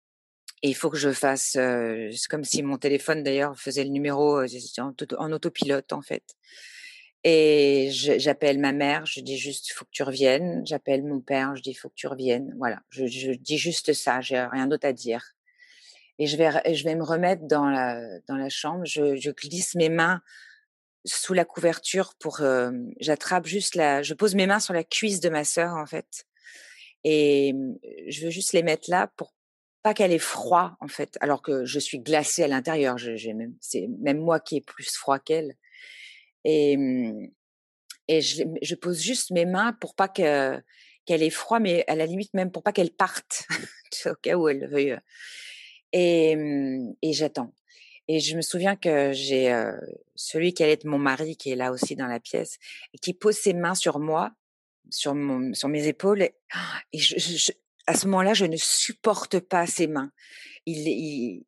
[0.62, 4.94] il faut que je fasse, c'est comme si mon téléphone d'ailleurs faisait le numéro en,
[5.18, 6.25] en autopilote en fait.
[7.26, 10.62] Et j'appelle ma mère, je dis juste, faut que tu reviennes.
[10.66, 12.54] J'appelle mon père, je dis, faut que tu reviennes.
[12.58, 15.34] Voilà, je, je dis juste ça, j'ai rien d'autre à dire.
[16.18, 18.84] Et je vais, je vais me remettre dans la, dans la chambre.
[18.84, 20.20] Je, je glisse mes mains
[21.06, 22.40] sous la couverture pour,
[23.00, 26.26] j'attrape juste la, je pose mes mains sur la cuisse de ma sœur en fait.
[27.04, 27.54] Et
[28.08, 29.34] je veux juste les mettre là pour
[29.82, 32.96] pas qu'elle ait froid en fait, alors que je suis glacée à l'intérieur.
[32.96, 35.56] J'ai même, c'est même moi qui ai plus froid qu'elle.
[36.44, 36.76] Et,
[38.09, 40.61] et je, je, pose juste mes mains pour pas que
[41.07, 43.46] qu'elle ait froid, mais à la limite même pour pas qu'elle parte,
[44.07, 44.98] au cas où elle veuille.
[45.92, 46.37] Et,
[47.02, 47.52] et j'attends.
[48.09, 49.54] Et je me souviens que j'ai
[50.14, 52.59] celui qui allait être mon mari, qui est là aussi dans la pièce,
[52.92, 54.33] et qui pose ses mains sur moi,
[54.90, 56.22] sur, mon, sur mes épaules.
[56.22, 56.35] Et,
[56.94, 57.52] je, je,
[57.87, 60.11] à ce moment-là, je ne supporte pas ses mains.
[60.66, 61.44] Il, il,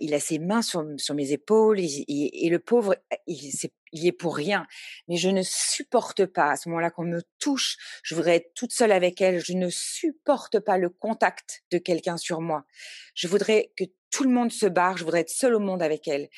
[0.00, 2.96] il, a, ses mains sur, mes épaules et, le pauvre,
[3.26, 4.66] il, est, il est pour rien.
[5.08, 7.78] Mais je ne supporte pas à ce moment-là qu'on me touche.
[8.02, 9.42] Je voudrais être toute seule avec elle.
[9.42, 12.66] Je ne supporte pas le contact de quelqu'un sur moi.
[13.14, 14.98] Je voudrais que tout le monde se barre.
[14.98, 16.28] Je voudrais être seule au monde avec elle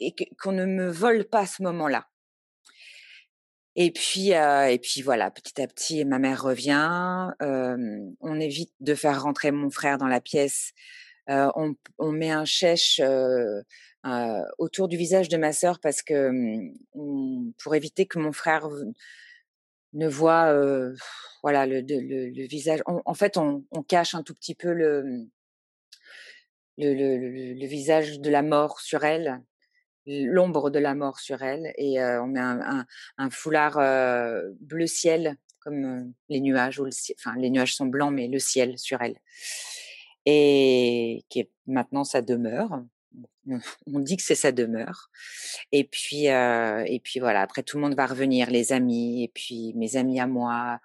[0.00, 2.06] et qu'on ne me vole pas à ce moment-là.
[3.80, 7.30] Et puis, euh, et puis voilà, petit à petit, ma mère revient.
[7.42, 7.76] Euh,
[8.20, 10.72] on évite de faire rentrer mon frère dans la pièce.
[11.30, 13.62] Euh, on, on, met un chèche euh,
[14.58, 16.28] autour du visage de ma sœur parce que
[17.62, 18.68] pour éviter que mon frère
[19.92, 20.52] ne voit,
[21.44, 22.80] voilà, le, le, le visage.
[22.84, 25.04] en fait, on, cache un tout petit peu le,
[26.78, 29.40] le, le, visage de la mort sur elle
[30.08, 32.86] l'ombre de la mort sur elle et on met un,
[33.18, 33.76] un, foulard
[34.60, 38.78] bleu ciel comme les nuages ou le, enfin les nuages sont blancs mais le ciel
[38.78, 39.16] sur elle
[40.24, 42.82] et qui est maintenant sa demeure
[43.86, 45.10] on dit que c'est sa demeure.
[45.72, 47.40] Et puis, et puis voilà.
[47.40, 50.80] Après, tout le monde va revenir, les amis, et puis mes amis à moi.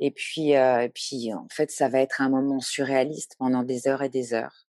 [0.00, 4.02] Et puis, et puis, en fait, ça va être un moment surréaliste pendant des heures
[4.02, 4.67] et des heures.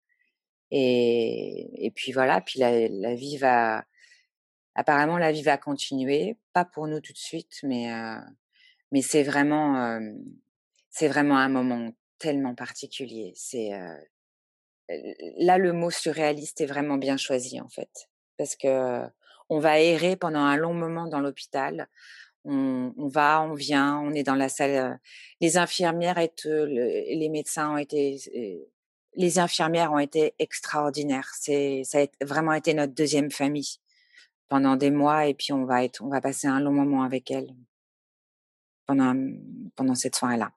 [0.70, 2.40] Et, et puis voilà.
[2.40, 3.84] Puis la, la, vie va,
[4.74, 6.36] apparemment, la vie va continuer.
[6.52, 7.88] Pas pour nous tout de suite, mais,
[8.92, 10.00] mais c'est vraiment,
[10.90, 13.32] c'est vraiment un moment tellement particulier.
[13.36, 13.70] C'est
[15.38, 18.08] là, le mot surréaliste est vraiment bien choisi, en fait.
[18.38, 19.02] Parce que
[19.48, 21.88] on va errer pendant un long moment dans l'hôpital.
[22.44, 25.00] On, on, va, on vient, on est dans la salle.
[25.40, 28.18] Les infirmières et les médecins ont été,
[29.16, 31.30] les infirmières ont été extraordinaires.
[31.38, 33.78] C'est, ça a vraiment été notre deuxième famille
[34.48, 37.30] pendant des mois et puis on va être, on va passer un long moment avec
[37.30, 37.54] elles
[38.86, 39.14] pendant,
[39.74, 40.52] pendant cette soirée-là.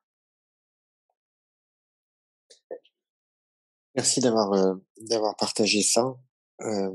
[3.96, 6.16] Merci d'avoir euh, d'avoir partagé ça
[6.62, 6.92] euh,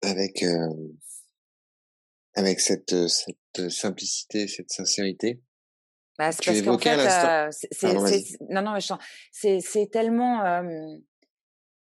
[0.00, 0.72] avec euh,
[2.34, 5.42] avec cette cette simplicité, cette sincérité.
[6.22, 8.78] Bah, c'est parce qu'en fait, c'est non non,
[9.32, 10.62] c'est c'est tellement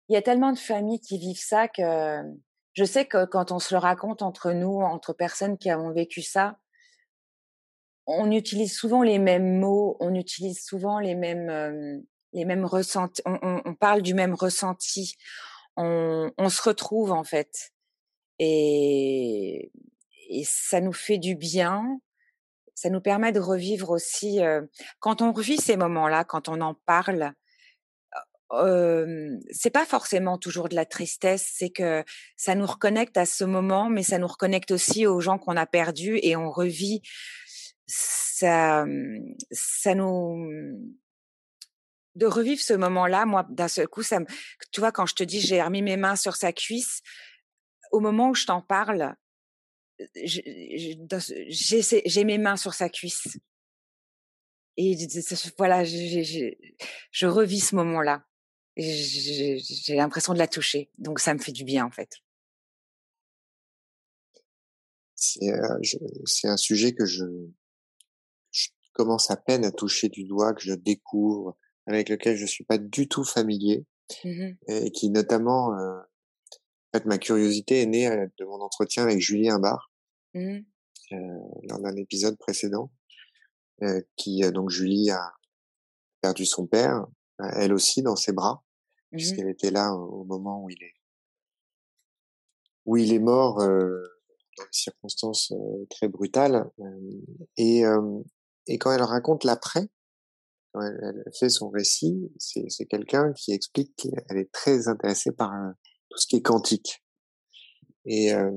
[0.08, 2.22] il y a tellement de familles qui vivent ça que
[2.72, 6.22] je sais que quand on se le raconte entre nous, entre personnes qui ont vécu
[6.22, 6.58] ça,
[8.08, 13.62] on utilise souvent les mêmes mots, on utilise souvent les mêmes les mêmes ressentis, on,
[13.66, 15.16] on, parle du même ressenti,
[15.76, 17.72] on, on, se retrouve en fait.
[18.38, 19.70] Et,
[20.30, 22.00] et, ça nous fait du bien,
[22.80, 24.62] ça nous permet de revivre aussi, euh,
[25.00, 27.34] quand on revit ces moments-là, quand on en parle,
[28.54, 32.06] euh, c'est pas forcément toujours de la tristesse, c'est que
[32.38, 35.66] ça nous reconnecte à ce moment, mais ça nous reconnecte aussi aux gens qu'on a
[35.66, 37.02] perdus et on revit.
[37.86, 38.86] Ça,
[39.52, 40.50] ça nous,
[42.16, 44.26] de revivre ce moment-là, moi, d'un seul coup, ça me,
[44.72, 47.02] tu vois, quand je te dis, j'ai remis mes mains sur sa cuisse,
[47.92, 49.16] au moment où je t'en parle,
[50.16, 53.38] j'ai mes mains sur sa cuisse.
[54.78, 54.96] Et
[55.58, 58.26] voilà, je revis ce moment-là.
[58.78, 60.90] J'ai l'impression de la toucher.
[60.98, 62.10] Donc, ça me fait du bien, en fait.
[65.16, 67.26] C'est un sujet que je,
[68.52, 71.58] je commence à peine à toucher du doigt, que je découvre
[71.88, 73.86] avec lequel je suis pas du tout familier
[74.24, 76.00] mmh et qui notamment, euh,
[76.94, 79.92] fait, ma curiosité est née euh, de mon entretien avec Julie Imbard
[80.34, 80.58] mmh.
[81.12, 82.92] euh, lors d'un épisode précédent,
[83.84, 85.34] euh, qui donc Julie a
[86.22, 87.06] perdu son père,
[87.56, 88.64] elle aussi dans ses bras,
[89.12, 90.94] mmh puisqu'elle était là au, moment où il est
[92.86, 95.52] où il est mort dans des circonstances
[95.90, 96.70] très brutales
[97.58, 97.82] et
[98.68, 99.90] et quand elle raconte l'après
[100.76, 105.72] elle fait son récit, c'est quelqu'un qui explique qu'elle est très intéressée par euh,
[106.10, 107.04] tout ce qui est quantique.
[108.06, 108.52] Et euh,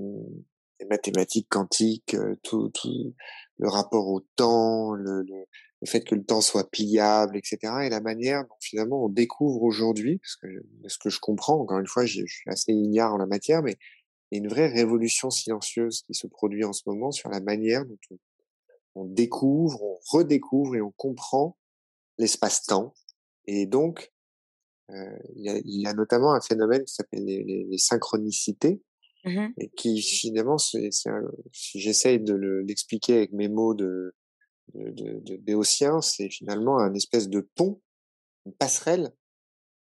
[0.81, 3.15] les mathématiques quantiques, euh, tout, tout,
[3.59, 5.45] le rapport au temps, le, le,
[5.81, 7.59] le, fait que le temps soit pliable, etc.
[7.85, 10.49] Et la manière dont finalement on découvre aujourd'hui, parce que
[10.89, 13.77] ce que je comprends, encore une fois, je suis assez ignare en la matière, mais
[14.31, 17.41] il y a une vraie révolution silencieuse qui se produit en ce moment sur la
[17.41, 18.19] manière dont on,
[18.95, 21.57] on découvre, on redécouvre et on comprend
[22.19, 22.95] l'espace-temps.
[23.47, 24.12] Et donc,
[24.93, 28.83] euh, il, y a, il, y a, notamment un phénomène qui s'appelle les, les, synchronicités,
[29.25, 30.91] mmh et qui finalement, c'est,
[31.53, 34.15] si j'essaye de l'expliquer avec mes mots de,
[34.75, 37.81] de, de, de béotien, c'est finalement un espèce de pont,
[38.47, 39.13] une passerelle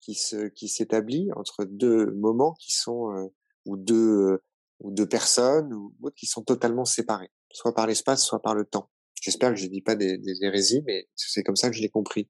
[0.01, 3.27] qui se qui s'établit entre deux moments qui sont euh,
[3.65, 4.39] ou deux
[4.79, 8.65] ou deux personnes ou autres qui sont totalement séparés, soit par l'espace, soit par le
[8.65, 8.89] temps.
[9.21, 11.89] J'espère que je dis pas des, des hérésies, mais c'est comme ça que je l'ai
[11.89, 12.27] compris.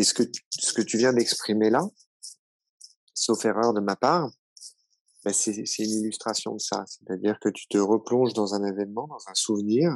[0.00, 0.22] Et ce que,
[0.58, 1.82] ce que tu viens d'exprimer là,
[3.12, 4.30] sauf erreur de ma part,
[5.22, 6.84] ben c'est une illustration de ça.
[6.86, 9.90] C'est-à-dire que tu te replonges dans un événement, dans un souvenir,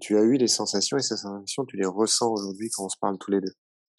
[0.00, 2.96] tu as eu des sensations et ces sensations, tu les ressens aujourd'hui quand on se
[2.98, 3.52] parle tous les deux.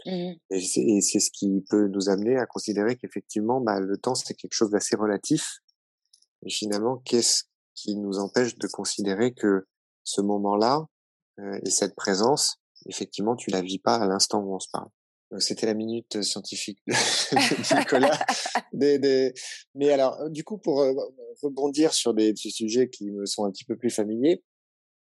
[0.08, 0.34] Mmh.
[0.50, 4.56] Et c'est ce qui peut nous amener à considérer qu'effectivement, bah, le temps, c'est quelque
[4.56, 5.60] chose d'assez relatif.
[6.48, 7.44] Et finalement, qu'est-ce
[7.76, 9.68] qui nous empêche de considérer que
[10.04, 10.88] ce moment-là,
[11.40, 12.56] euh, et cette présence,
[12.88, 14.90] effectivement, tu la vis pas à l'instant où on se parle?
[15.40, 18.18] C'était la minute scientifique de Nicolas.
[18.74, 19.34] des, des...
[19.76, 20.86] Mais alors, du coup, pour
[21.42, 24.44] rebondir sur des, sujets qui me sont un petit peu plus familiers,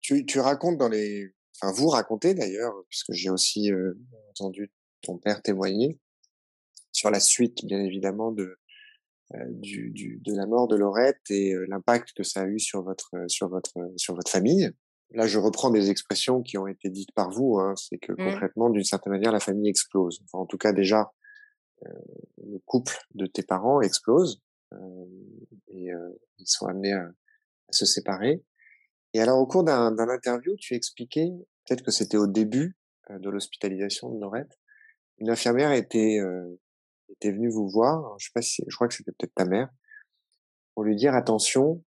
[0.01, 3.95] tu, tu racontes dans les, enfin vous racontez d'ailleurs, puisque j'ai aussi euh,
[4.31, 4.71] entendu
[5.01, 5.99] ton père témoigner
[6.93, 8.59] sur la suite, bien évidemment, de
[9.49, 13.11] du, du, de la mort de Laurette et l'impact que ça a eu sur votre
[13.29, 14.71] sur votre sur votre famille.
[15.15, 17.59] Là, je reprends des expressions qui ont été dites par vous.
[17.59, 18.17] Hein, c'est que mmh.
[18.17, 20.21] concrètement, d'une certaine manière, la famille explose.
[20.25, 21.13] Enfin, en tout cas, déjà,
[21.83, 24.41] le couple de tes parents explose
[25.69, 25.89] et
[26.39, 28.43] ils sont amenés à, à, se séparer.
[29.13, 31.29] Et alors, au cours d'un interview, tu expliquais,
[31.67, 32.79] peut-être que c'était au début
[33.11, 34.59] de l'hospitalisation de Laurette,
[35.19, 36.21] une infirmière était
[37.13, 38.19] était venue vous voir.
[38.19, 39.69] Je sais pas si, je crois que c'était peut-être ta mère,
[40.75, 41.83] pour lui dire attention,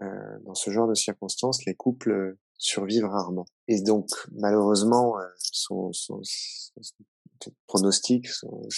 [0.00, 3.46] dans ce genre de circonstances, les couples survivent rarement.
[3.68, 8.68] Et donc, malheureusement, son, son, son pronostic, son,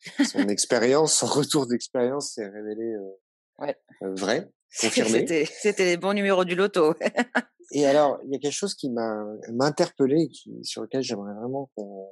[0.32, 2.96] son expérience, son retour d'expérience s'est révélé
[3.58, 3.76] ouais.
[4.00, 4.50] vrai,
[4.80, 5.26] confirmé.
[5.46, 6.94] C'était les bons numéros du loto.
[7.72, 9.24] Et alors, il y a quelque chose qui m'a
[9.60, 12.06] interpellé, qui, sur lequel j'aimerais vraiment qu'on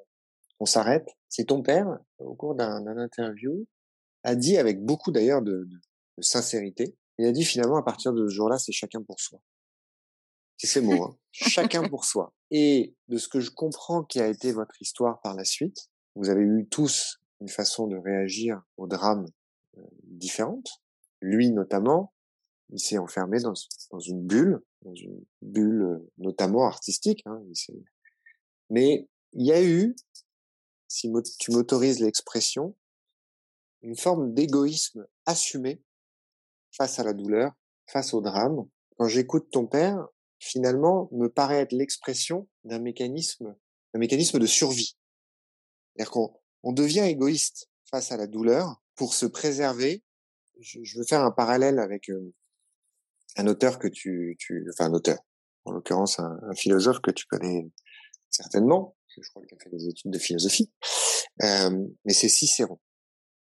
[0.61, 1.09] on s'arrête.
[1.29, 3.67] C'est ton père, au cours d'un interview,
[4.25, 8.29] a dit avec beaucoup d'ailleurs de, de, sincérité, il a dit finalement à partir de
[8.29, 9.41] ce jour-là, c'est chacun pour soi.
[10.65, 11.19] C'est ces mots, hein.
[11.31, 12.33] chacun pour soi.
[12.51, 16.31] Et de ce que je comprends qui a été votre histoire par la suite, vous
[16.31, 19.27] avez eu tous une façon de réagir au drame
[19.77, 20.81] euh, différente.
[21.21, 22.15] Lui notamment,
[22.71, 23.53] il s'est enfermé dans,
[23.91, 27.23] dans, une bulle, dans une bulle euh, notamment artistique.
[27.27, 27.43] Hein,
[28.71, 29.95] mais il y a eu
[30.89, 32.75] si tu m'autorises l'expression,
[33.83, 35.83] une forme d'égoïsme assumé
[36.71, 37.53] face à la douleur,
[37.87, 38.67] face au drame.
[38.97, 40.09] Quand j'écoute ton père,
[40.45, 43.57] finalement, me paraît être l'expression d'un mécanisme,
[43.95, 44.97] un mécanisme de survie.
[45.97, 50.03] C'est-à-dire qu'on on devient égoïste face à la douleur pour se préserver.
[50.61, 52.33] Je, je veux faire un parallèle avec euh,
[53.37, 55.19] un auteur que tu, tu, enfin un auteur,
[55.65, 57.67] en l'occurrence un, un philosophe que tu connais
[58.31, 60.73] certainement, je crois qu'il a fait des études de philosophie,
[61.43, 62.81] euh, mais c'est Cicéron.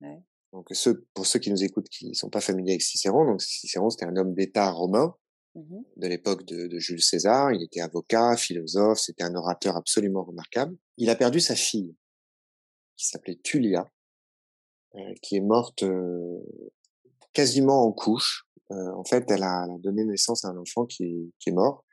[0.01, 0.21] Ouais.
[0.53, 3.41] Donc ceux, pour ceux qui nous écoutent qui ne sont pas familiers avec Cicéron, donc
[3.41, 5.15] Cicéron c'était un homme d'État romain
[5.55, 7.51] mmh de l'époque de, de, Jules César.
[7.53, 10.75] Il était avocat, philosophe, c'était un orateur absolument remarquable.
[10.97, 11.95] Il a perdu sa fille,
[12.97, 13.89] qui s'appelait Tullia,
[14.95, 16.39] euh, qui est morte euh,
[17.33, 18.47] quasiment en couche.
[18.71, 21.53] Euh, en fait, elle a, elle a, donné naissance à un enfant qui, qui est
[21.53, 21.85] mort,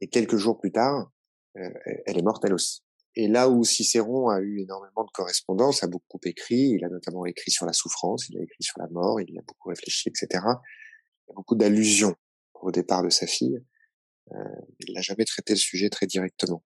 [0.00, 1.10] et quelques jours plus tard,
[1.56, 1.70] euh,
[2.06, 2.82] elle est morte elle aussi.
[3.14, 7.26] Et là où Cicéron a eu énormément de correspondance, a beaucoup écrit, il a notamment
[7.26, 10.28] écrit sur la souffrance, il a écrit sur la mort, il a beaucoup réfléchi, etc.
[10.32, 12.14] Il y a beaucoup d'allusions
[12.62, 13.58] au départ de sa fille.
[14.32, 16.64] Euh, il n'a jamais traité le sujet très directement.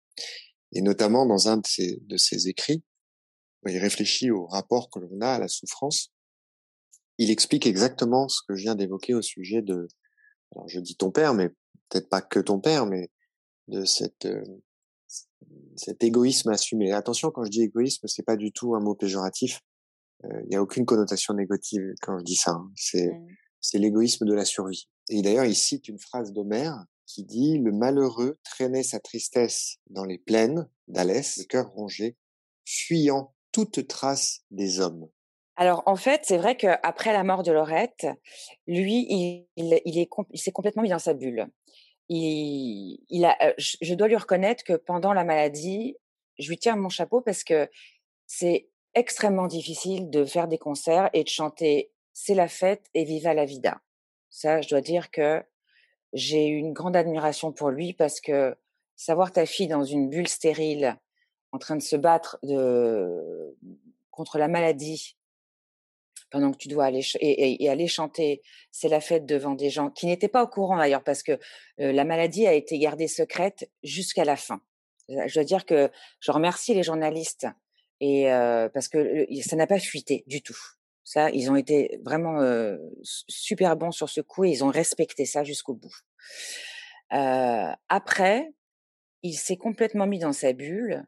[0.73, 2.83] Et notamment dans un de ses, de ses écrits,
[3.63, 6.13] où il réfléchit au rapport que l'on a à la souffrance,
[7.19, 9.89] il explique exactement ce que je viens d'évoquer au sujet de,
[10.55, 11.49] alors je dis ton père, mais
[11.89, 13.11] peut-être pas que ton père, mais
[13.69, 14.45] de cette euh,
[15.77, 16.93] cet égoïsme assumé.
[16.93, 19.61] Attention, quand je dis égoïsme, c'est pas du tout un mot péjoratif.
[20.25, 22.53] Il euh, n'y a aucune connotation négative quand je dis ça.
[22.53, 22.71] Hein.
[22.75, 23.27] C'est mmh.
[23.61, 24.89] c'est l'égoïsme de la survie.
[25.09, 30.05] Et d'ailleurs, il cite une phrase d'Homère qui dit le malheureux traînait sa tristesse dans
[30.05, 32.17] les plaines d'Alès, le cœur rongé,
[32.65, 35.09] fuyant toute trace des hommes.
[35.57, 38.07] Alors en fait, c'est vrai qu'après la mort de Laurette,
[38.67, 39.07] lui,
[39.57, 41.49] il, s'est complètement mis dans sa bulle
[42.09, 45.97] a, je dois lui reconnaître que pendant la maladie,
[46.39, 47.69] je lui tiens mon chapeau parce que
[48.27, 53.35] c'est extrêmement difficile de faire des concerts et de chanter C'est la fête et Viva
[53.35, 53.81] la vida.
[54.37, 55.43] Ça, je dois dire que
[56.13, 58.55] j'ai une grande admiration pour lui parce que
[58.95, 60.99] savoir ta fille dans une bulle stérile
[61.53, 62.39] en train de se battre
[64.11, 65.17] contre la maladie
[66.29, 70.05] pendant que tu dois aller et, aller chanter c'est la fête devant des gens qui
[70.05, 71.39] n'étaient pas au courant d'ailleurs parce que
[71.79, 74.61] la maladie a été gardée secrète jusqu'à la fin.
[75.09, 77.47] Je dois dire que je remercie les journalistes
[78.01, 78.27] et
[78.75, 80.59] parce que ça n'a pas fuité du tout.
[81.07, 82.41] Ça, ils ont été vraiment
[83.13, 85.95] super bons sur ce coup et ils ont respecté ça jusqu'au bout.
[87.11, 88.53] après,
[89.23, 91.07] il s'est complètement mis dans sa bulle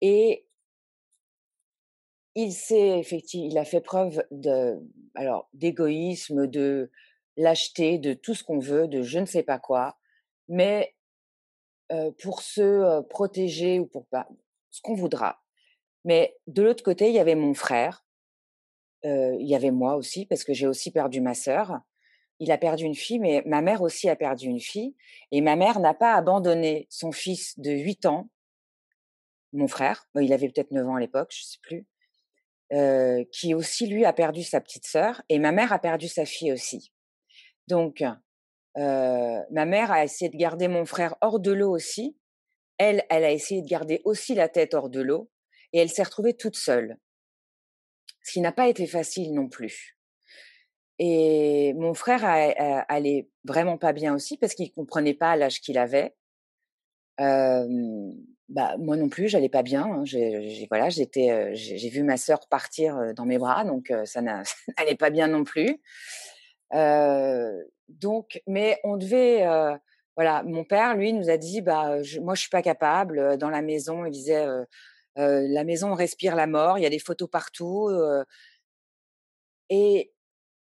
[0.00, 0.44] et
[2.34, 4.80] il s'est effectivement, il a fait preuve de,
[5.14, 6.90] alors, d'égoïsme, de
[7.36, 9.96] lâcheté, de tout ce qu'on veut, de je ne sais pas quoi,
[10.48, 10.96] mais
[12.20, 14.26] pour se protéger ou pour pas,
[14.72, 15.40] ce qu'on voudra.
[16.04, 18.03] Mais de l'autre côté, il y avait mon frère,
[19.04, 21.78] il y avait moi aussi parce que j'ai aussi perdu ma sœur.
[22.40, 24.96] Il a perdu une fille, mais ma mère aussi a perdu une fille.
[25.30, 28.28] Et ma mère n'a pas abandonné son fils de 8 ans,
[29.52, 31.86] mon frère, il avait peut-être 9 ans à l'époque, je sais plus,
[33.30, 36.52] qui aussi lui a perdu sa petite sœur et ma mère a perdu sa fille
[36.52, 36.92] aussi.
[37.68, 38.02] Donc
[38.76, 42.18] ma mère a essayé de garder mon frère hors de l'eau aussi.
[42.78, 45.30] Elle, elle a essayé de garder aussi la tête hors de l'eau
[45.72, 46.98] et elle s'est retrouvée toute seule,
[48.22, 49.96] ce qui n'a pas été facile non plus.
[50.98, 52.24] Et mon frère
[52.88, 56.14] allait vraiment pas bien aussi parce qu'il comprenait pas l'âge qu'il avait.
[57.18, 59.84] bah moi non plus, j'allais pas bien.
[59.84, 60.04] Hein.
[60.04, 65.10] J'ai, voilà, j'étais, j'ai, vu ma sœur partir dans mes bras, donc ça n'allait pas
[65.10, 65.80] bien non plus.
[67.88, 69.44] donc, mais on devait,
[70.16, 73.36] voilà, mon père, lui, nous a dit, bah moi je suis pas capable.
[73.36, 74.46] Dans la maison, il disait,
[75.16, 76.78] la maison respire la mort.
[76.78, 77.90] Il y a des photos partout.
[79.70, 80.12] et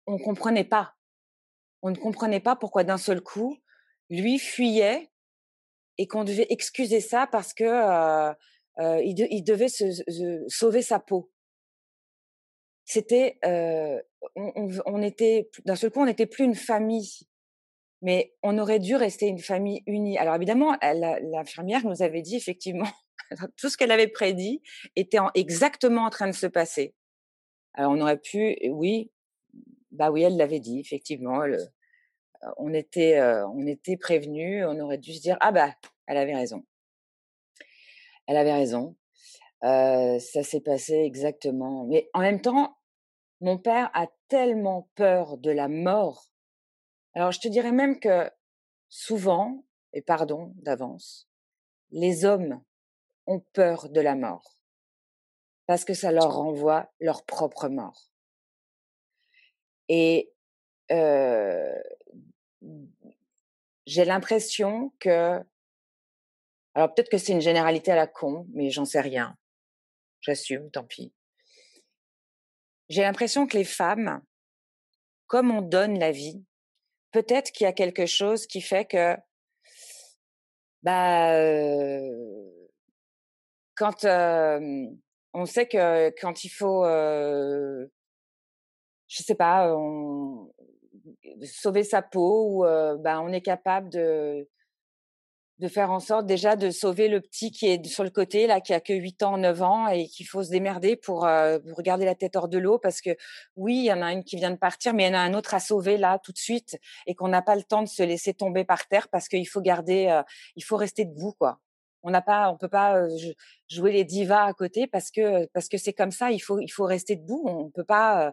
[0.07, 0.95] on comprenait pas.
[1.83, 3.59] On ne comprenait pas pourquoi d'un seul coup,
[4.09, 5.11] lui fuyait
[5.99, 8.33] et qu'on devait excuser ça parce que euh,
[8.79, 11.31] euh, il, devait se, sauver sa peau.
[12.85, 14.01] C'était, euh,
[14.37, 17.11] on, était d'un seul coup, on n'était plus une famille,
[18.03, 20.19] mais on aurait dû rester une famille unie.
[20.19, 22.89] Alors évidemment, l'infirmière nous avait dit effectivement
[23.57, 24.63] tout ce qu'elle avait prédit
[24.95, 26.95] était exactement en train de se passer.
[27.75, 29.11] Alors on aurait pu, oui,
[29.91, 31.43] bah oui, elle l'avait dit, effectivement.
[32.57, 34.65] on était, on était prévenus.
[34.67, 35.75] On aurait dû se dire ah bah,
[36.07, 36.65] elle avait raison.
[38.27, 38.97] Elle avait raison.
[39.63, 41.85] ça s'est passé exactement.
[41.87, 42.79] Mais en même temps,
[43.41, 46.31] mon père a tellement peur de la mort.
[47.15, 48.31] Alors je te dirais même que
[48.89, 51.29] souvent, et pardon d'avance,
[51.91, 52.63] les hommes
[53.27, 54.57] ont peur de la mort
[55.67, 58.11] parce que ça leur renvoie leur propre mort.
[59.89, 60.33] Et
[63.87, 65.41] j'ai l'impression que,
[66.75, 69.37] alors peut-être que c'est une généralité à la con, mais j'en sais rien.
[70.21, 71.13] J'assume, tant pis.
[72.89, 74.23] J'ai l'impression que les femmes,
[75.27, 76.45] comme on donne la vie,
[77.11, 79.17] peut-être qu'il y a quelque chose qui fait que,
[80.83, 81.33] bah,
[83.77, 86.85] quand on sait que quand il faut
[89.09, 89.73] je sais pas,
[91.45, 92.63] sauver sa peau ou
[92.99, 94.49] bah, on est capable de
[95.59, 98.61] de faire en sorte déjà de sauver le petit qui est sur le côté là
[98.61, 102.15] qui a que 8 ans 9 ans et qu'il faut se démerder pour, regarder la
[102.15, 103.17] tête hors de l'eau parce que
[103.57, 105.23] oui il y en a une qui vient de partir mais il y en a
[105.23, 107.89] un autre à sauver là tout de suite et qu'on n'a pas le temps de
[107.89, 110.21] se laisser tomber par terre parce qu'il faut garder
[110.57, 111.59] il faut rester debout quoi
[112.07, 113.07] on n'a pas on peut pas
[113.69, 116.69] jouer les divas à côté parce que parce que c'est comme ça il faut il
[116.69, 118.33] faut rester debout on peut pas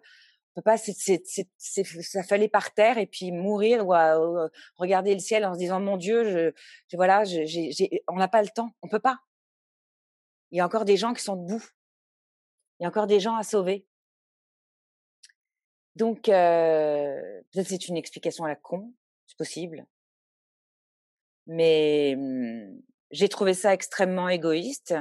[0.54, 1.24] peut pas, c'est,
[1.58, 3.94] ça fallait par terre et puis mourir ou,
[4.78, 6.54] regarder le ciel en se disant mon Dieu,
[6.90, 7.24] je, voilà,
[8.08, 9.20] on n'a pas le temps, on peut pas.
[10.52, 11.66] Il y a encore des gens qui sont debout.
[12.80, 13.88] Il y a encore des gens à sauver.
[15.96, 18.94] Donc, euh, peut-être c'est une explication à la con,
[19.26, 19.86] c'est possible.
[21.48, 22.80] Mais mmh,
[23.14, 24.96] j'ai trouvé ça extrêmement égoïste.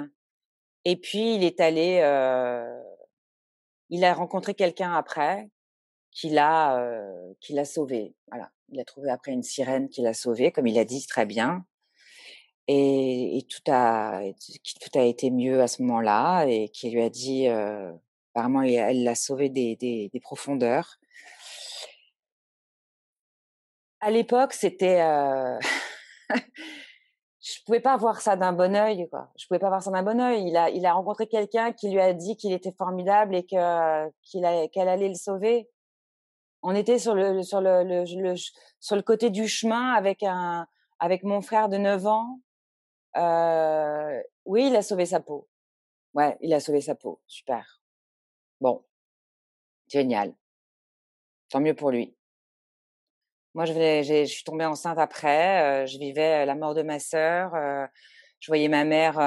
[0.85, 1.97] Et puis, il est allé,
[3.89, 5.49] il a rencontré quelqu'un après
[6.11, 6.79] qui l'a
[7.41, 8.15] qui l'a sauvé.
[8.31, 11.27] Voilà, il a trouvé après une sirène qui l'a sauvé, comme il a dit très
[11.27, 11.65] bien.
[12.69, 17.49] Et, tout a tout a été mieux à ce moment-là et qui lui a dit
[17.49, 20.99] apparemment elle l'a sauvé des, profondeurs.
[24.01, 25.01] À l'époque, c'était
[27.43, 29.31] je pouvais pas voir ça d'un bon œil quoi.
[29.37, 30.47] Je pouvais pas voir ça d'un bon œil.
[30.47, 34.09] Il a il a rencontré quelqu'un qui lui a dit qu'il était formidable et que
[34.23, 35.69] qu'il qu'elle allait le sauver.
[36.63, 38.37] On était sur le sur le, le,
[38.79, 40.67] sur le côté du chemin avec un
[41.01, 42.41] avec mon frère de 9 ans.
[43.17, 45.49] Euh, oui, il a sauvé sa peau.
[46.15, 47.21] Ouais, il a sauvé sa peau.
[47.27, 47.83] Super.
[48.61, 48.85] Bon.
[49.89, 50.33] Génial.
[51.51, 52.17] Tant mieux pour lui.
[53.55, 55.83] Moi, je, venais, je suis tombée enceinte après.
[55.85, 57.55] Euh, je vivais la mort de ma sœur.
[57.55, 57.87] Euh,
[58.41, 59.19] je voyais ma mère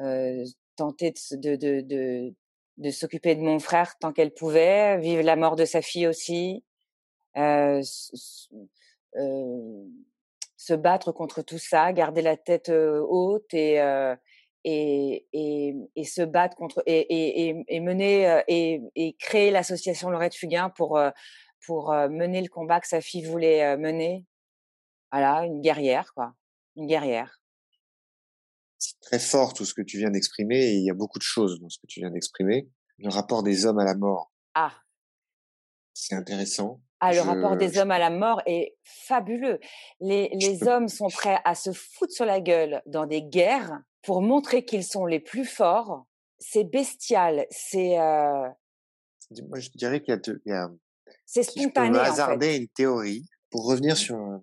[0.00, 0.44] euh,
[0.76, 2.32] tenter de, de, de,
[2.78, 6.64] de s'occuper de mon frère tant qu'elle pouvait, vivre la mort de sa fille aussi,
[7.34, 8.48] se
[10.74, 13.74] battre contre tout ça, garder la tête haute et,
[14.64, 20.34] et, et, et, se battre contre et, et, et mener et, et créer l'association Lorette
[20.34, 20.98] Fugain pour
[21.66, 24.24] pour mener le combat que sa fille voulait mener.
[25.12, 26.34] Voilà, une guerrière, quoi.
[26.76, 27.40] Une guerrière.
[28.78, 31.24] C'est très fort tout ce que tu viens d'exprimer et il y a beaucoup de
[31.24, 32.68] choses dans ce que tu viens d'exprimer.
[32.98, 34.32] Le rapport des hommes à la mort.
[34.54, 34.72] Ah.
[35.94, 36.80] C'est intéressant.
[37.00, 39.60] Ah, le rapport des hommes à la mort est fabuleux.
[40.00, 44.22] Les, les hommes sont prêts à se foutre sur la gueule dans des guerres pour
[44.22, 46.06] montrer qu'ils sont les plus forts.
[46.38, 47.46] C'est bestial.
[47.50, 47.98] C'est.
[47.98, 48.48] Euh...
[49.48, 50.70] Moi, je dirais qu'il y, y a,
[51.26, 51.98] c'est spontané.
[51.98, 54.38] Si je peux hasarder une théorie pour revenir sur euh,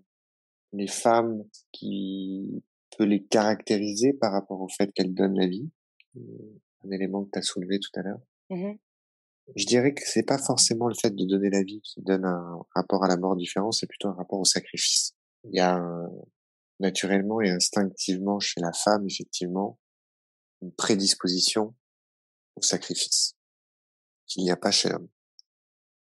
[0.74, 2.63] les femmes qui
[2.97, 5.69] peut les caractériser par rapport au fait qu'elles donnent la vie,
[6.15, 8.22] un élément que tu as soulevé tout à l'heure.
[8.49, 8.74] Mmh
[9.55, 12.61] je dirais que c'est pas forcément le fait de donner la vie qui donne un
[12.74, 15.13] rapport à la mort différent, c'est plutôt un rapport au sacrifice.
[15.43, 15.82] Il y a
[16.80, 19.80] naturellement et instinctivement chez la femme, effectivement,
[20.61, 21.76] une prédisposition
[22.55, 23.36] au sacrifice
[24.26, 25.07] qu'il n'y a pas chez l'homme.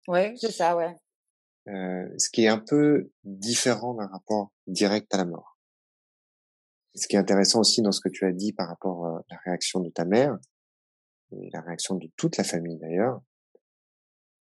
[0.08, 0.96] Ouais, c'est ça, ouais.
[1.68, 5.58] Euh, ce qui est un peu différent d'un rapport direct à la mort.
[6.96, 9.38] Ce qui est intéressant aussi dans ce que tu as dit par rapport à la
[9.46, 10.38] réaction de ta mère,
[11.34, 13.22] et la réaction de toute la famille d'ailleurs,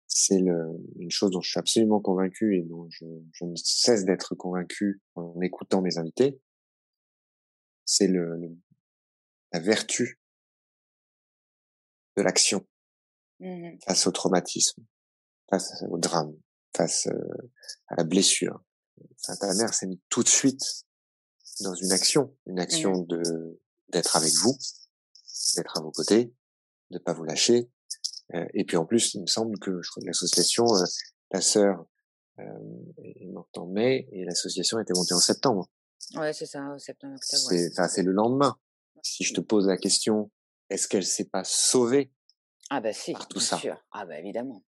[0.07, 4.35] c'est une chose dont je suis absolument convaincu et dont je, je ne cesse d'être
[4.35, 6.39] convaincu en écoutant mes invités,
[7.85, 8.39] c'est le,
[9.51, 10.19] la vertu
[12.17, 12.65] de l'action
[13.39, 14.83] mmh face au traumatisme,
[15.49, 16.33] face au drame,
[16.75, 17.51] face euh,
[17.87, 18.63] à la blessure.
[19.21, 20.85] Enfin, ta mère s'est mise tout de suite
[21.61, 23.07] dans une action, une action mmh.
[23.07, 24.57] de d'être avec vous,
[25.55, 26.33] d'être à vos côtés,
[26.89, 27.69] de pas vous lâcher.
[28.33, 30.85] Euh, et puis en plus, il me semble que je crois que l'association, euh,
[31.29, 31.85] ta sœur
[32.39, 32.43] euh,
[33.03, 35.69] est morte en mai et l'association était montée en septembre.
[36.15, 37.43] Ouais, c'est ça, septembre, octobre.
[37.49, 38.57] C'est, enfin, c'est le lendemain.
[39.03, 40.31] Si je te pose la question,
[40.69, 42.11] est-ce qu'elle s'est pas sauvée
[42.69, 43.57] Ah bah si, par tout ça?
[43.57, 43.77] sûr.
[43.91, 44.63] Ah bah évidemment.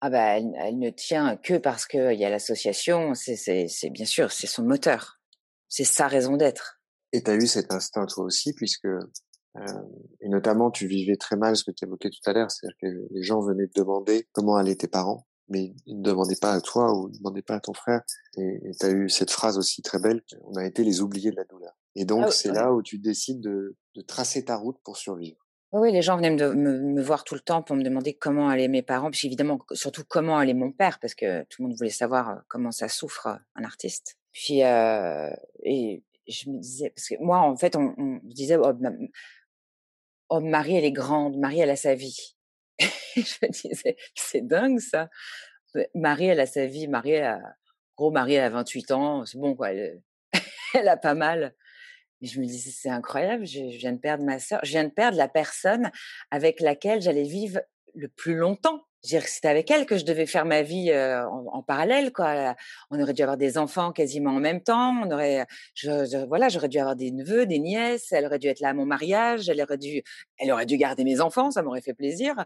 [0.00, 3.14] Ah bah elle, elle ne tient que parce qu'il y a l'association.
[3.14, 5.20] C'est bien sûr, c'est son moteur.
[5.68, 6.80] C'est sa raison d'être.
[7.12, 8.88] Et tu as eu cet instinct toi aussi, puisque
[9.60, 9.82] euh,
[10.20, 13.14] et notamment, tu vivais très mal ce que tu évoquais tout à l'heure, c'est-à-dire que
[13.14, 16.60] les gens venaient te demander comment allaient tes parents, mais ils ne demandaient pas à
[16.60, 18.02] toi ou ne demandaient pas à ton frère.
[18.36, 21.36] Et tu as eu cette phrase aussi très belle, on a été les oubliés de
[21.36, 21.72] la douleur.
[21.94, 25.45] Et donc, ah c'est là où tu décides de, de, tracer ta route pour survivre.
[25.72, 28.48] Oui, les gens venaient me, me, me, voir tout le temps pour me demander comment
[28.48, 31.76] allaient mes parents, puis évidemment, surtout comment allait mon père, parce que tout le monde
[31.76, 34.16] voulait savoir comment ça souffre un artiste.
[34.32, 38.72] Puis, et je me disais, parce que moi, en fait, on, on disait, oh,
[40.28, 42.36] oh Marie elle est grande, Marie elle a sa vie.
[42.78, 45.08] je me disais c'est dingue ça.
[45.94, 47.40] Marie elle a sa vie, Marie elle a
[47.96, 50.02] gros Marie elle a 28 ans, c'est bon quoi, elle
[50.88, 51.54] a pas mal.
[52.22, 54.90] Je me disais c'est incroyable, je, je, viens de perdre ma sœur, je viens de
[54.90, 55.90] perdre la personne
[56.30, 57.60] avec laquelle j'allais vivre
[57.94, 62.54] le plus longtemps c'était avec elle que je devais faire ma vie en, parallèle, quoi.
[62.90, 64.94] On aurait dû avoir des enfants quasiment en même temps.
[65.02, 68.12] On aurait, je, voilà, j'aurais dû avoir des neveux, des nièces.
[68.12, 69.48] Elle aurait dû être là à mon mariage.
[69.48, 70.02] Elle aurait dû,
[70.38, 71.50] elle aurait dû garder mes enfants.
[71.50, 72.44] Ça m'aurait fait plaisir.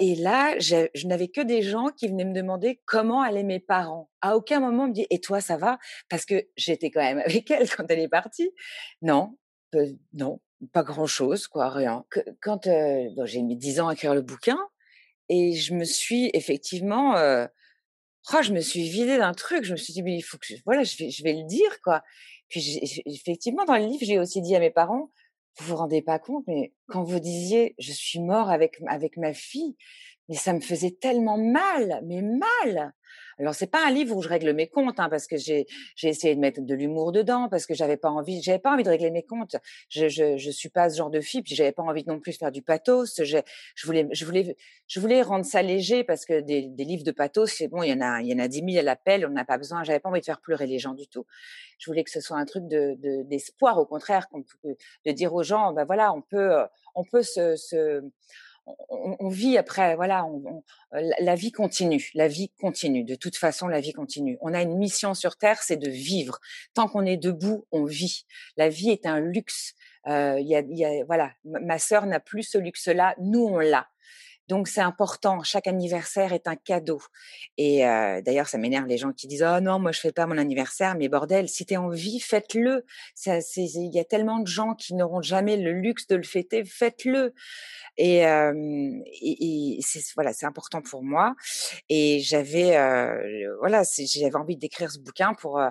[0.00, 4.10] Et là, je, n'avais que des gens qui venaient me demander comment allaient mes parents.
[4.20, 5.78] À aucun moment, on me dit et toi, ça va?
[6.08, 8.50] Parce que j'étais quand même avec elle quand elle est partie.
[9.02, 9.36] Non,
[10.12, 10.40] non,
[10.72, 12.04] pas grand chose, quoi, rien.
[12.40, 12.68] Quand
[13.24, 14.58] j'ai mis dix ans à écrire le bouquin,
[15.28, 17.46] et je me suis effectivement, euh,
[18.34, 19.64] oh, je me suis vidée d'un truc.
[19.64, 21.44] Je me suis dit, mais il faut que, je, voilà, je vais, je vais le
[21.46, 22.02] dire, quoi.
[22.48, 25.10] Puis effectivement, dans le livre, j'ai aussi dit à mes parents,
[25.58, 29.34] vous vous rendez pas compte, mais quand vous disiez, je suis mort avec avec ma
[29.34, 29.76] fille,
[30.28, 32.92] mais ça me faisait tellement mal, mais mal.
[33.38, 36.08] Alors c'est pas un livre où je règle mes comptes, hein, parce que j'ai j'ai
[36.08, 38.88] essayé de mettre de l'humour dedans, parce que j'avais pas envie, j'avais pas envie de
[38.88, 39.56] régler mes comptes.
[39.88, 42.32] Je je je suis pas ce genre de fille, puis j'avais pas envie non plus
[42.32, 43.22] de faire du pathos.
[43.22, 43.38] Je
[43.76, 44.56] je voulais je voulais
[44.88, 47.90] je voulais rendre ça léger parce que des, des livres de pathos, c'est bon, il
[47.90, 49.84] y en a il y en a dix mille à l'appel, on n'a pas besoin.
[49.84, 51.24] J'avais pas envie de faire pleurer les gens du tout.
[51.78, 54.26] Je voulais que ce soit un truc de d'espoir, au contraire,
[55.06, 56.50] de dire aux gens, ben voilà, on peut
[56.96, 58.02] on peut se, se
[58.88, 60.26] on, vit après, voilà,
[60.92, 63.04] la vie continue, la vie continue.
[63.04, 64.38] De toute façon, la vie continue.
[64.40, 66.38] On a une mission sur Terre, c'est de vivre.
[66.74, 68.26] Tant qu'on est debout, on vit.
[68.56, 69.74] La vie est un luxe.
[70.06, 73.88] Euh, y y a, voilà, ma sœur n'a plus ce luxe-là, nous on l'a.
[74.48, 75.42] Donc c'est important.
[75.42, 77.00] Chaque anniversaire est un cadeau.
[77.58, 80.26] Et euh, d'ailleurs, ça m'énerve les gens qui disent oh non, moi je fais pas
[80.26, 80.94] mon anniversaire.
[80.96, 82.86] Mais bordel, si t'es en vie, faites-le.
[83.26, 86.64] Il y a tellement de gens qui n'auront jamais le luxe de le fêter.
[86.64, 87.34] Faites-le.
[87.98, 88.22] Et,
[90.14, 91.34] voilà, c'est important pour moi.
[91.90, 95.68] Et j'avais euh, voilà, j'avais envie d'écrire ce bouquin pour euh,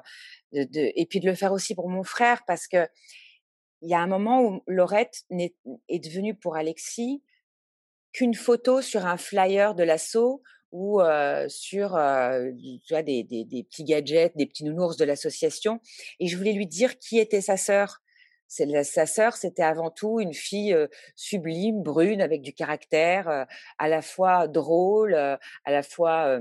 [0.54, 2.88] et puis de le faire aussi pour mon frère parce que
[3.82, 7.22] il y a un moment où Laurette est devenue pour Alexis
[8.18, 10.42] qu'une photo sur un flyer de l'assaut
[10.72, 11.00] ou
[11.50, 15.80] sur des, petits gadgets, des petits nounours de l'association.
[16.20, 18.02] Et je voulais lui dire qui était sa sœur.
[18.48, 20.76] Sa sœur, c'était avant tout une fille
[21.16, 23.46] sublime, brune, avec du caractère,
[23.78, 26.40] à la fois drôle, à la fois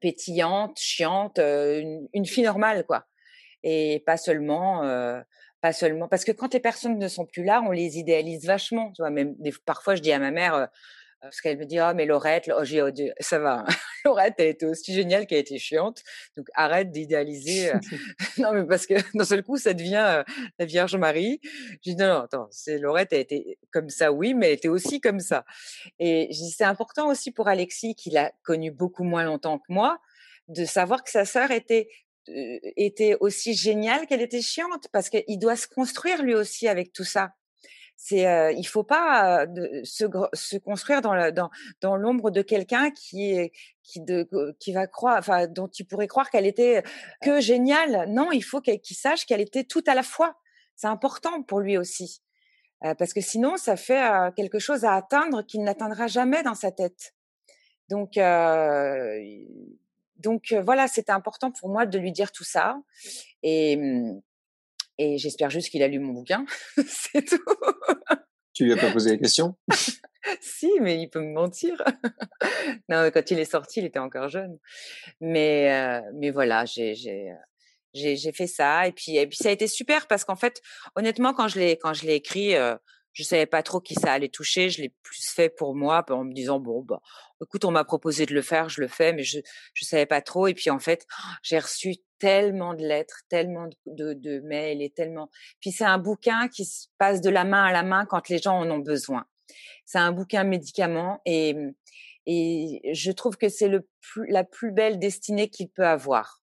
[0.00, 3.06] pétillante, chiante, une, une, fille normale, quoi.
[3.62, 4.82] Et pas seulement
[5.66, 8.92] pas seulement parce que quand les personnes ne sont plus là, on les idéalise vachement.
[8.92, 10.68] Tu vois, même parfois je dis à ma mère,
[11.20, 12.80] parce qu'elle me dit ah mais Laurette, oh, j'ai
[13.18, 13.66] ça va, hein.
[14.04, 16.04] Laurette elle était aussi géniale qu'elle était chiante,
[16.36, 17.72] donc arrête d'idéaliser.
[18.38, 20.22] non mais parce que d'un seul coup ça devient
[20.56, 21.40] la Vierge Marie.
[21.84, 24.68] Je dis non non attends, c'est Laurette elle était comme ça oui, mais elle était
[24.68, 25.44] aussi comme ça.
[25.98, 29.72] Et je dis c'est important aussi pour Alexis qui l'a connu beaucoup moins longtemps que
[29.72, 29.98] moi
[30.46, 31.88] de savoir que sa sœur était
[32.28, 37.04] était aussi géniale qu'elle était chiante parce qu'il doit se construire lui aussi avec tout
[37.04, 37.32] ça.
[37.98, 39.46] C'est, euh, il faut pas
[39.82, 40.04] se,
[40.34, 41.50] se, construire dans, dans,
[41.80, 43.52] dans l'ombre de quelqu'un qui est,
[43.82, 44.28] qui, de,
[44.60, 46.82] qui va croire, enfin, dont tu pourrais croire qu'elle était
[47.22, 48.06] que géniale.
[48.10, 50.36] Non, il faut qu'il sache qu'elle était tout à la fois.
[50.74, 52.20] C'est important pour lui aussi,
[52.98, 54.06] parce que sinon, ça fait
[54.36, 57.14] quelque chose à atteindre qu'il n'atteindra jamais dans sa tête.
[57.88, 58.18] Donc,
[60.18, 62.78] donc voilà, c'était important pour moi de lui dire tout ça.
[63.42, 64.20] Et, mmh,
[64.98, 66.44] et j'espère juste qu'il a lu mon bouquin.
[66.86, 67.42] c'est tout.
[68.54, 69.56] Tu lui as pas posé la question?
[70.40, 71.80] Si, mais il peut me mentir.
[72.88, 74.58] non, quand il est sorti, il était encore jeune.
[75.20, 77.30] Mais, mais voilà, j'ai, j'ai,
[77.94, 78.88] j'ai, fait ça.
[78.88, 80.60] Et puis, et puis, ça a été super parce qu'en fait,
[80.96, 82.56] honnêtement, quand je l'ai, quand je l'ai écrit,
[83.16, 84.68] je savais pas trop qui ça allait toucher.
[84.68, 87.00] Je l'ai plus fait pour moi, en me disant bon bah,
[87.42, 89.38] écoute, on m'a proposé de le faire, je le fais, mais je
[89.72, 90.48] je savais pas trop.
[90.48, 91.06] Et puis en fait,
[91.42, 95.30] j'ai reçu tellement de lettres, tellement de, de, mails et tellement.
[95.60, 98.38] Puis c'est un bouquin qui se passe de la main à la main quand les
[98.38, 99.24] gens en ont besoin.
[99.86, 101.56] C'est un bouquin médicament et
[102.28, 106.42] et je trouve que c'est le plus, la plus belle destinée qu'il peut avoir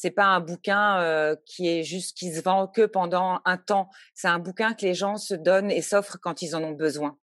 [0.00, 3.90] c'est pas un bouquin qui est juste qui se vend que pendant un temps.
[4.14, 7.18] C'est un bouquin que les gens se donnent et s'offrent quand ils en ont besoin.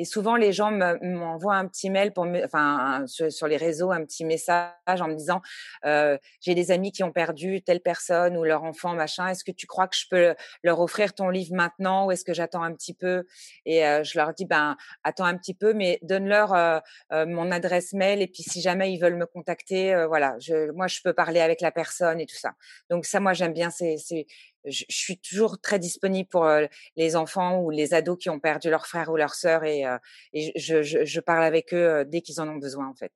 [0.00, 4.24] Et souvent, les gens m'envoient un petit mail, pour enfin, sur, les réseaux, un petit
[4.24, 5.42] message en me disant
[5.84, 9.28] euh, J'ai des amis qui ont perdu telle personne ou leur enfant, machin.
[9.28, 12.32] Est-ce que tu crois que je peux leur offrir ton livre maintenant ou est-ce que
[12.32, 13.26] j'attends un petit peu?
[13.66, 16.80] Et euh, je leur dis Ben, attends un petit peu, mais donne-leur euh,
[17.26, 18.22] mon adresse mail.
[18.22, 20.38] Et puis, si jamais ils veulent me contacter, voilà,
[20.74, 22.52] moi, je peux parler avec la personne et tout ça.
[22.88, 23.68] Donc, ça, moi, j'aime bien.
[23.68, 24.26] C'est
[24.64, 26.48] je, suis toujours très disponible pour
[26.96, 29.84] les enfants ou les ados qui ont perdu leur frère ou leur sœur et,
[30.32, 33.12] et je, je, je, parle avec eux dès qu'ils en ont besoin en fait.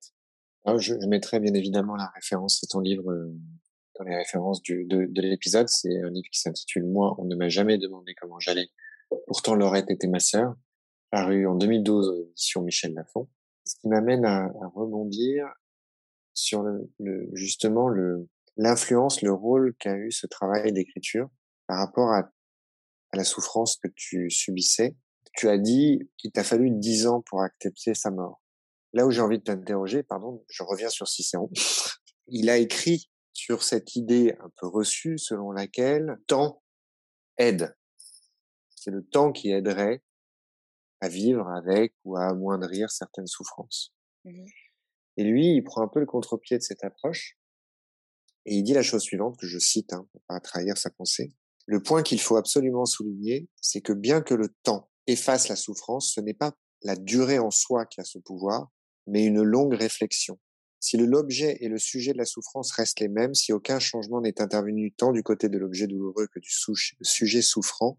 [0.64, 3.12] Ah, je, je, mettrai bien évidemment la référence de ton livre
[3.98, 5.68] dans les références du, de, de l'épisode.
[5.68, 8.68] C'est un livre qui s'intitule Moi, on ne m'a jamais demandé comment j'allais.
[9.26, 10.56] Pourtant, Laurette était ma sœur,
[11.10, 13.28] paru en 2012 sur Michel Lafon.
[13.64, 15.46] Ce qui m'amène à, à, rebondir
[16.34, 21.28] sur le, le justement le, l'influence, le rôle qu'a eu ce travail d'écriture
[21.66, 22.30] par rapport à,
[23.12, 24.96] à, la souffrance que tu subissais.
[25.36, 28.40] Tu as dit qu'il t'a fallu dix ans pour accepter sa mort.
[28.92, 31.50] Là où j'ai envie de t'interroger, pardon, je reviens sur Cicéron.
[32.28, 36.62] Il a écrit sur cette idée un peu reçue selon laquelle temps
[37.36, 37.74] aide.
[38.76, 40.02] C'est le temps qui aiderait
[41.00, 43.92] à vivre avec ou à amoindrir certaines souffrances.
[44.24, 44.44] Mmh
[45.16, 47.36] Et lui, il prend un peu le contre-pied de cette approche
[48.46, 51.32] et il dit la chose suivante, que je cite, hein, pour pas trahir sa pensée.
[51.66, 56.12] Le point qu'il faut absolument souligner, c'est que bien que le temps efface la souffrance,
[56.12, 58.70] ce n'est pas la durée en soi qui a ce pouvoir,
[59.06, 60.38] mais une longue réflexion.
[60.80, 64.42] Si l'objet et le sujet de la souffrance restent les mêmes, si aucun changement n'est
[64.42, 66.50] intervenu tant du côté de l'objet douloureux que du
[67.00, 67.98] sujet souffrant,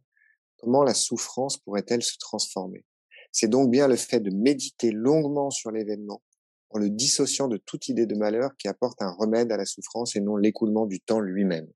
[0.58, 2.86] comment la souffrance pourrait-elle se transformer?
[3.32, 6.22] C'est donc bien le fait de méditer longuement sur l'événement
[6.70, 10.16] en le dissociant de toute idée de malheur qui apporte un remède à la souffrance
[10.16, 11.68] et non l'écoulement du temps lui-même.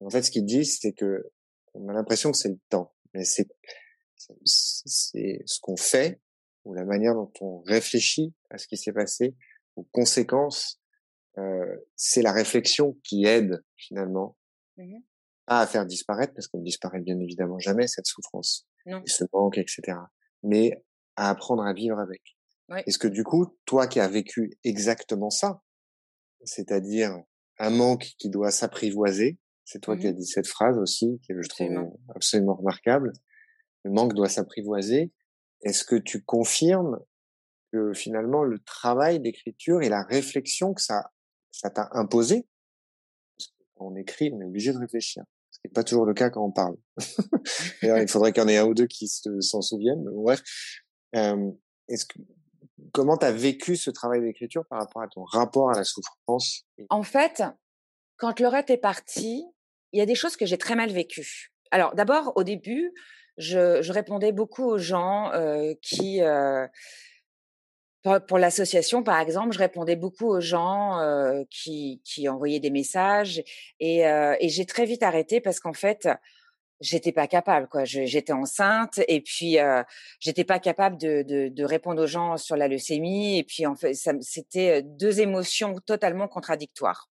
[0.00, 1.30] En fait, ce qu'il dit, c'est que
[1.74, 3.48] on a l'impression que c'est le temps, mais c'est
[4.44, 6.20] c'est ce qu'on fait
[6.64, 9.34] ou la manière dont on réfléchit à ce qui s'est passé,
[9.76, 10.80] aux conséquences,
[11.38, 14.36] euh, c'est la réflexion qui aide finalement
[14.76, 14.98] mmh
[15.46, 19.02] pas à faire disparaître, parce qu'on ne disparaît bien évidemment jamais cette souffrance, non.
[19.04, 19.98] ce manque, etc.
[20.44, 20.84] Mais
[21.16, 22.38] à apprendre à vivre avec.
[22.86, 25.62] Est-ce que du coup, toi qui as vécu exactement ça,
[26.44, 27.20] c'est-à-dire
[27.58, 31.40] un manque qui doit s'apprivoiser, c'est toi qui as mmh dit cette phrase aussi, que
[31.42, 31.68] je trouve
[32.14, 32.54] absolument.
[32.54, 33.12] remarquable,
[33.84, 35.12] le manque doit s'apprivoiser,
[35.62, 36.98] est-ce que tu confirmes
[37.72, 41.10] que finalement le travail d'écriture et la réflexion que ça
[41.52, 42.46] ça t'a imposé,
[43.36, 46.06] parce que quand on écrit, on est obligé de réfléchir, ce qui n'est pas toujours
[46.06, 46.76] le cas quand on parle.
[47.82, 50.42] il faudrait qu'il y en ait un ou deux qui s'en souviennent, mais bref.
[51.16, 51.50] Euh,
[51.88, 52.20] est-ce que
[52.92, 56.64] comment tu as vécu ce travail d'écriture par rapport à ton rapport à la souffrance
[56.88, 57.42] En fait,
[58.16, 59.44] quand Laurette est partie,
[59.92, 61.52] il y a des choses que j'ai très mal vécues.
[61.70, 62.92] Alors d'abord, au début,
[63.36, 66.22] je, répondais beaucoup aux gens euh, qui...
[66.22, 66.66] Euh,
[68.02, 73.42] pour, l'association, par exemple, je répondais beaucoup aux gens euh, qui, qui envoyaient des messages
[73.78, 76.08] et j'ai très vite arrêté parce qu'en fait,
[76.80, 77.84] j'étais pas capable quoi.
[77.84, 79.82] J'étais enceinte et puis euh,
[80.18, 83.76] j'étais pas capable de, de, de, répondre aux gens sur la leucémie et puis en
[83.76, 87.10] fait c'était deux émotions totalement contradictoires.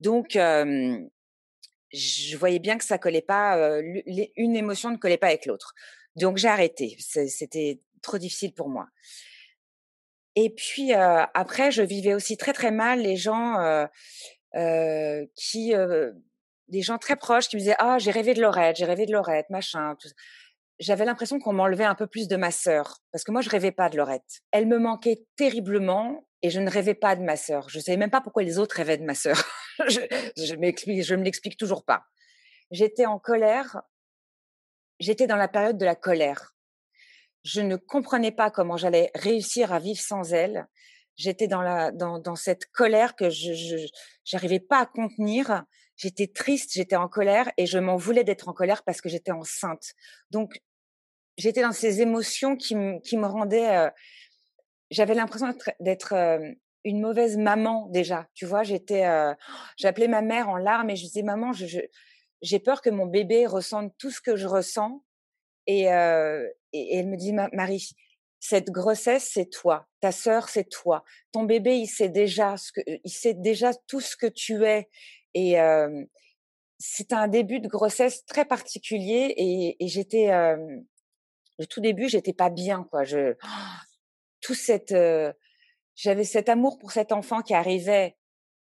[0.00, 0.98] Donc euh,
[1.92, 3.82] je voyais bien que ça collait pas euh,
[4.36, 5.74] une émotion ne collait pas avec l'autre.
[6.16, 6.96] Donc j'ai arrêté.
[6.98, 8.88] C'était trop difficile pour moi.
[10.34, 13.86] Et puis après je vivais aussi très très mal les gens
[15.34, 15.74] qui
[16.70, 19.12] des gens très proches qui me disaient ah j'ai rêvé de Lorette, j'ai rêvé de
[19.12, 19.96] Lorette, machin.
[20.78, 23.72] J'avais l'impression qu'on m'enlevait un peu plus de ma sœur parce que moi je rêvais
[23.72, 24.40] pas de Lorette.
[24.50, 27.68] Elle me manquait terriblement et je ne rêvais pas de ma sœur.
[27.68, 29.36] Je savais même pas pourquoi les autres rêvaient de ma sœur.
[29.88, 30.00] je,
[30.36, 32.04] je m'explique, je me l'explique toujours pas.
[32.70, 33.82] J'étais en colère.
[35.00, 36.54] J'étais dans la période de la colère.
[37.42, 40.66] Je ne comprenais pas comment j'allais réussir à vivre sans elle.
[41.16, 43.52] J'étais dans la dans, dans cette colère que je
[44.24, 45.64] j'arrivais pas à contenir
[46.00, 49.32] J'étais triste, j'étais en colère et je m'en voulais d'être en colère parce que j'étais
[49.32, 49.92] enceinte.
[50.30, 50.62] Donc,
[51.36, 53.76] j'étais dans ces émotions qui, me rendaient.
[53.76, 53.90] Euh,
[54.90, 56.52] j'avais l'impression d'être euh,
[56.84, 58.26] une mauvaise maman déjà.
[58.32, 59.04] Tu vois, j'étais.
[59.04, 59.34] Euh,
[59.76, 63.92] j'appelais ma mère en larmes et je disais maman, j'ai peur que mon bébé ressente
[63.98, 65.04] tout ce que je ressens.
[65.66, 67.90] Et, et, elle me dit Marie,
[68.38, 69.86] cette grossesse, c'est toi.
[70.00, 71.04] Ta sœur, c'est toi.
[71.30, 74.88] Ton bébé, il sait déjà ce que, il sait déjà tout ce que tu es.
[75.34, 75.56] Et
[76.78, 82.50] c'est un début de grossesse très particulier et, et j'étais le tout début, j'étais pas
[82.50, 83.04] bien quoi.
[83.04, 83.34] Je
[84.40, 84.94] tout cette
[85.94, 88.16] j'avais cet amour pour cet enfant qui arrivait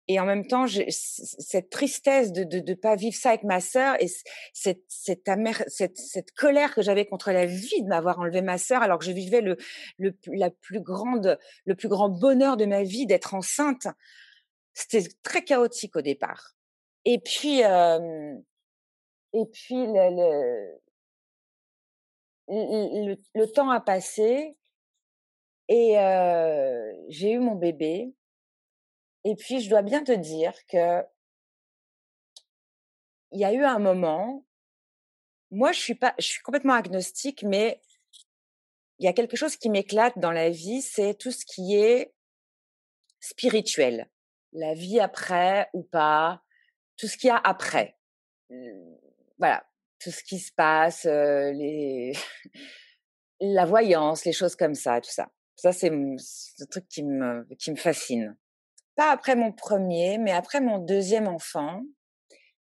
[0.07, 3.95] et en même temps cette tristesse de, de de pas vivre ça avec ma sœur
[4.01, 4.07] et
[4.53, 8.57] cette cette amère, cette, cette colère que j'avais contre la vie de m'avoir enlevé ma
[8.57, 9.55] sœur alors que je vivais le,
[9.99, 13.88] le la plus grande le plus grand bonheur de ma vie d'être enceinte
[14.80, 16.56] c'était très chaotique au départ.
[17.06, 19.86] Et puis, et puis
[22.48, 24.58] le, temps a passé
[25.68, 25.96] et
[27.10, 28.14] j'ai eu mon bébé.
[29.26, 31.04] Et puis, je dois bien te dire que
[33.32, 34.46] il y a eu un moment.
[35.52, 37.82] Moi, je suis pas, je suis complètement agnostique, mais
[38.98, 42.14] il y a quelque chose qui m'éclate dans la vie, c'est tout ce qui est
[43.20, 44.10] spirituel
[44.54, 46.41] la vie après ou pas,
[46.97, 47.97] tout ce qu'il y a après.
[49.38, 49.66] Voilà,
[50.00, 52.14] tout ce qui se passe, les...
[53.41, 55.30] la voyance, les choses comme ça, tout ça.
[55.56, 58.38] Ça, c'est le truc qui me, qui me fascine.
[58.95, 61.84] Pas après mon premier, mais après mon deuxième enfant.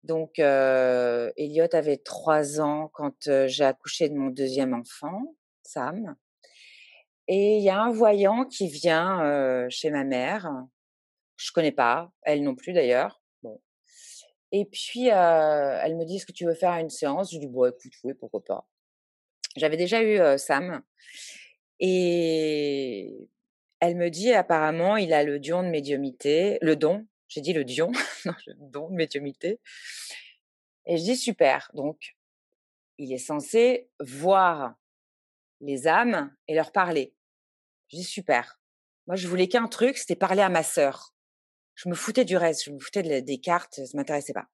[0.04, 6.16] Donc, euh, Elliot avait trois ans quand j'ai accouché de mon deuxième enfant, Sam.
[7.28, 10.52] Et il y a un voyant qui vient chez ma mère
[11.44, 13.22] je connais pas, elle non plus d'ailleurs.
[13.42, 13.62] Bon.
[14.52, 17.34] Et puis elle me dit est-ce que tu veux faire une séance?
[17.34, 18.68] Je dis bon écoute oui pourquoi pas.
[19.56, 20.82] J'avais déjà eu Sam
[21.80, 23.30] et
[23.80, 27.06] elle me dit apparemment il a le don de médiumité, le don.
[27.28, 27.92] J'ai dit le dion,
[28.26, 29.60] non le don de médiumité.
[30.86, 31.70] Et je dis super.
[31.74, 32.16] Donc
[32.98, 34.76] il est censé voir
[35.62, 37.14] les âmes et leur parler.
[37.90, 38.60] Je dis super.
[39.08, 41.13] Moi, je voulais qu'un truc, c'était parler à ma sœur.
[41.76, 44.48] Je me foutais du reste, je me foutais des cartes, ça m'intéressait pas.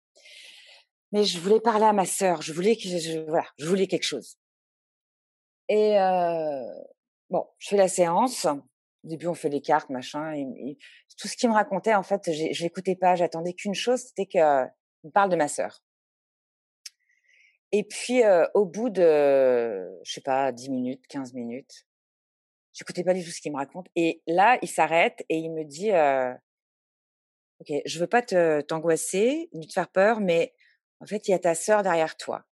[1.11, 4.03] Mais je voulais parler à ma sœur, je voulais que je, voilà, je voulais quelque
[4.03, 4.37] chose.
[5.67, 6.63] Et euh,
[7.29, 8.45] bon, je fais la séance.
[8.45, 10.33] Au début, on fait les cartes, machin.
[11.17, 13.15] Tout ce qu'il me racontait, en fait, je l'écoutais pas.
[13.15, 15.83] J'attendais qu'une chose, c'était qu'il me parle de ma sœur.
[17.71, 21.85] Et puis, euh, au bout de, je sais pas, 10 minutes, 15 minutes,
[22.73, 23.87] j'écoutais pas du tout ce qu'il me raconte.
[23.95, 26.33] Et là, il s'arrête et il me dit, euh,
[27.61, 30.55] Ok, je veux pas t'angoisser ni te faire peur, mais
[31.01, 32.45] en fait, il y a ta sœur derrière toi.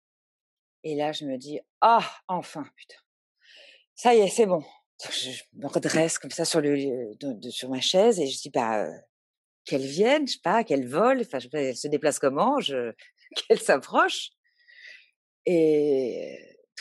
[0.84, 2.98] Et là, je me dis, ah, enfin, putain,
[3.96, 4.64] ça y est, c'est bon.
[5.12, 7.12] Je me redresse comme ça sur le
[7.50, 8.88] sur ma chaise et je dis, bah,
[9.66, 12.58] qu'elle vienne, je sais pas, qu'elle vole, enfin, elle se déplace comment,
[13.36, 14.32] qu'elle s'approche.
[15.46, 16.38] Et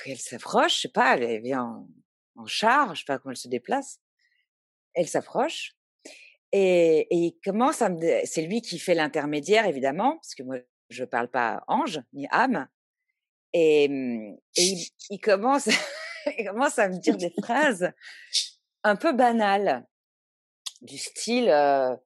[0.07, 1.89] elle s'approche, je sais pas, elle vient en,
[2.37, 4.01] en char, je sais pas comment elle se déplace.
[4.95, 5.75] Elle s'approche
[6.57, 10.57] et, il commence à me, c'est lui qui fait l'intermédiaire évidemment, parce que moi
[10.89, 12.69] je parle pas ange ni âme.
[13.53, 14.37] Et, mmh,
[15.11, 15.69] il, commence,
[16.47, 17.91] commence à me dire des phrases
[18.85, 19.85] un peu banales,
[20.81, 21.97] du style, euh,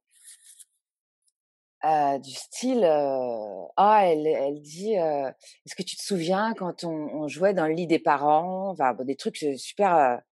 [1.84, 7.28] euh, du style, euh, ah, elle, elle dit, est-ce que tu te souviens quand on,
[7.28, 10.22] jouait dans le lit des parents, enfin des trucs super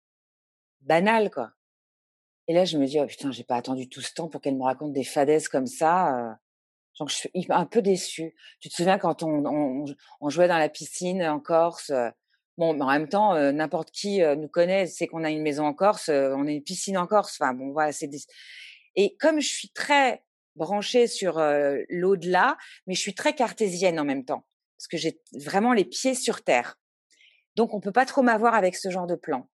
[0.81, 1.51] banals quoi.
[2.47, 4.55] Et là, je me dis, oh putain, j'ai pas attendu tout ce temps pour qu'elle
[4.55, 6.37] me raconte des fadaises comme ça.
[6.99, 8.33] Donc je suis un peu déçue.
[8.59, 9.85] Tu te souviens quand on,
[10.21, 11.91] on, jouait dans la piscine en Corse
[12.57, 16.09] Bon, en même temps, n'importe qui nous connaît, c'est qu'on a une maison en Corse,
[16.09, 17.37] on a une piscine en Corse.
[17.39, 18.09] Enfin bon, voilà, c'est
[18.95, 20.23] et comme je suis très
[20.55, 21.39] branchée sur
[21.89, 24.43] l'au-delà, mais je suis très cartésienne en même temps
[24.77, 26.79] parce que j'ai vraiment les pieds sur terre.
[27.55, 29.49] Donc on peut pas trop m'avoir avec ce genre de plan.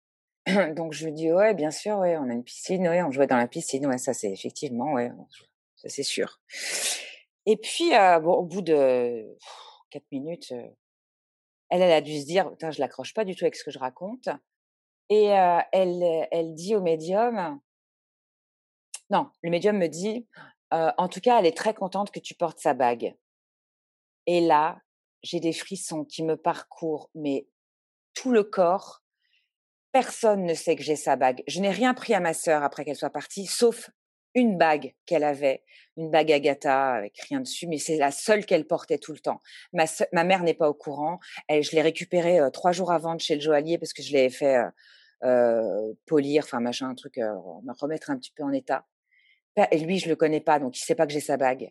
[0.76, 3.26] Donc je me dis ouais, bien sûr, ouais, on a une piscine, ouais, on jouait
[3.26, 5.10] dans la piscine, ouais, ça c'est effectivement, ouais,
[5.76, 6.40] ça c'est sûr.
[7.46, 7.90] Et puis
[8.22, 9.36] bon, au bout de
[9.90, 10.52] quatre minutes,
[11.70, 13.78] elle, elle a dû se dire, je l'accroche pas du tout avec ce que je
[13.78, 14.28] raconte.
[15.08, 17.60] Et elle, elle dit au médium,
[19.10, 20.26] non, le médium me dit,
[20.70, 23.14] en tout cas, elle est très contente que tu portes sa bague.
[24.26, 24.80] Et là,
[25.22, 27.46] j'ai des frissons qui me parcourent, mais
[28.14, 29.01] tout le corps.
[29.92, 31.42] Personne ne sait que j'ai sa bague.
[31.46, 33.90] Je n'ai rien pris à ma sœur après qu'elle soit partie, sauf
[34.34, 35.62] une bague qu'elle avait,
[35.98, 39.40] une bague Agatha avec rien dessus, mais c'est la seule qu'elle portait tout le temps.
[39.74, 41.18] Ma, ma mère n'est pas au courant.
[41.48, 44.30] Elle, je l'ai récupérée trois jours avant de chez le joaillier parce que je l'ai
[44.30, 44.62] fait
[45.24, 48.86] euh, polir, enfin machin, un truc, me remettre un petit peu en état.
[49.70, 51.70] Et lui, je le connais pas, donc il sait pas que j'ai sa bague.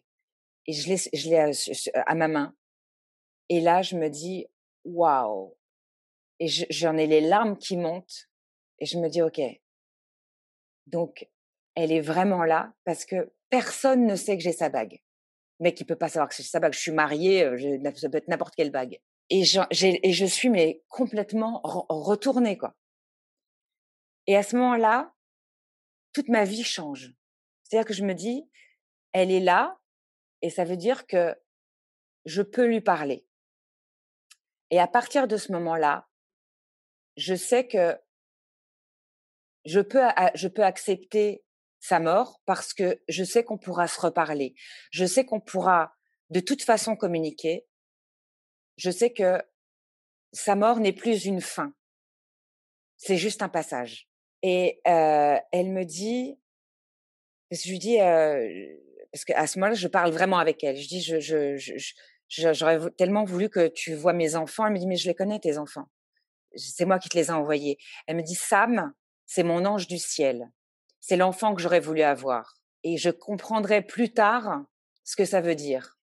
[0.68, 1.50] Et je l'ai, je l'ai à,
[2.06, 2.54] à, ma main.
[3.50, 4.46] Et là, je me dis,
[4.86, 5.56] waouh.
[6.42, 8.28] Et j'en ai les larmes qui montent.
[8.80, 9.40] Et je me dis, ok.
[10.88, 11.30] Donc,
[11.76, 15.04] elle est vraiment là parce que personne ne sait que j'ai sa bague.
[15.60, 16.74] Mais qui peut pas savoir que c'est sa bague.
[16.74, 17.48] Je suis mariée,
[17.96, 19.00] ça peut être n'importe quelle bague.
[19.30, 22.76] Et, je suis mais complètement retournée quoi.
[24.26, 25.14] Et à ce moment-là,
[26.12, 27.14] toute ma vie change.
[27.64, 28.50] C'est-à-dire que je me dis,
[29.14, 29.80] elle est là,
[30.42, 31.36] et ça veut dire que
[32.26, 33.28] je peux lui parler.
[34.72, 36.08] Et à partir de ce moment-là,
[37.18, 37.98] je sais que
[39.66, 40.02] je peux,
[40.34, 41.44] je peux accepter
[41.80, 44.56] sa mort parce que je sais qu'on pourra se reparler.
[44.92, 45.96] Je sais qu'on pourra
[46.30, 47.68] de toute façon communiquer.
[48.78, 49.42] Je sais que
[50.32, 51.74] sa mort n'est plus une fin.
[52.98, 54.08] C'est juste un passage.
[54.44, 56.40] Et euh, elle me dit,
[57.52, 58.78] je lui dis, euh,
[59.12, 60.78] parce qu'à ce moment-là, je parle vraiment avec elle.
[60.78, 64.66] Je dis, je, je, je, j'aurais tellement voulu que tu vois mes enfants.
[64.66, 65.88] Elle me dit, mais je les connais, tes enfants.
[66.56, 67.78] C'est moi qui te les ai envoyés.
[68.08, 68.94] Elle me dit, Sam,
[69.26, 70.52] c'est mon ange du ciel
[71.02, 72.54] c'est l'enfant que j'aurais voulu avoir.
[72.84, 74.64] Et je comprendrai plus tard
[75.04, 75.98] ce que ça veut dire.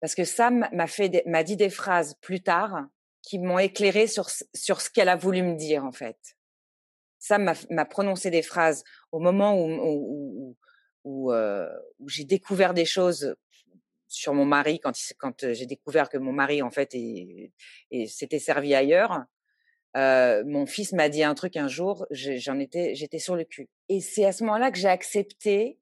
[0.00, 2.86] Parce que Sam m'a fait, m'a dit des phrases plus tard
[3.22, 6.18] qui m'ont éclairé sur, sur ce qu'elle a voulu me dire, en fait.
[7.18, 10.56] Sam m'a prononcé des phrases au moment où, où,
[11.04, 11.66] où, euh,
[11.98, 13.34] où j'ai découvert des choses
[14.08, 16.94] sur mon mari quand, quand j'ai découvert que mon mari en fait
[18.06, 19.24] s'était servi ailleurs
[19.94, 23.68] mon fils m'a dit un truc un jour, j'en étais, j'étais sur le cul.
[23.88, 25.78] Et c'est à ce moment-là que j'ai accepté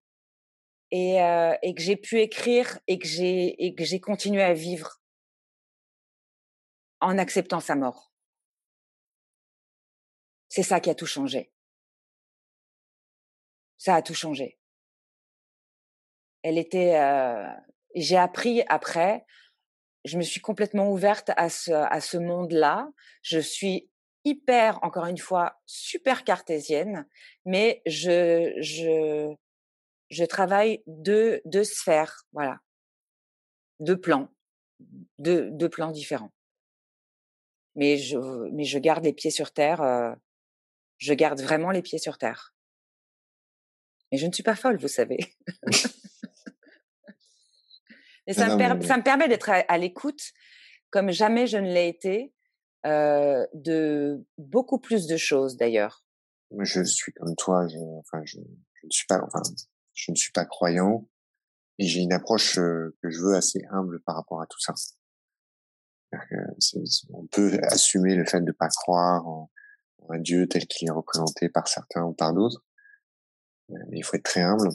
[0.91, 1.17] et,
[1.63, 5.01] et que j'ai pu écrire et que j'ai et que j'ai continué à vivre
[7.01, 8.13] en acceptant sa mort.
[10.49, 11.51] C'est ça qui a tout changé.
[13.79, 14.59] Ça a tout changé.
[16.43, 16.95] Elle était.
[17.95, 19.25] j'ai appris après.
[20.05, 22.91] Je me suis complètement ouverte à ce, à ce monde-là.
[23.23, 23.91] Je suis
[24.25, 27.07] hyper, encore une fois, super cartésienne,
[27.45, 29.35] mais je, je,
[30.11, 32.61] je travaille deux, deux sphères, voilà,
[33.81, 34.29] deux plans,
[35.19, 36.33] deux, deux plans différents.
[37.75, 38.19] Mais je,
[38.53, 40.15] mais je garde les pieds sur terre, euh,
[40.99, 42.55] je garde vraiment les pieds sur terre.
[44.11, 45.19] Mais je ne suis pas folle, vous savez.
[48.29, 50.33] Et ça, me, ça me permet d'être à l'écoute
[50.91, 52.33] comme jamais je ne l'ai été
[52.85, 56.05] de beaucoup plus de choses d'ailleurs.
[56.59, 58.39] Je suis comme toi, je, enfin, je,
[58.75, 59.43] je, ne suis pas, enfin,
[59.95, 61.09] je ne suis pas croyant
[61.79, 64.75] et j'ai une approche que je veux assez humble par rapport à tout ça.
[67.11, 69.51] on peut assumer le fait de ne pas croire en,
[70.11, 72.65] un Dieu tel qu'il est représenté par certains ou par d'autres,
[73.71, 74.69] euh, mais il faut être très humble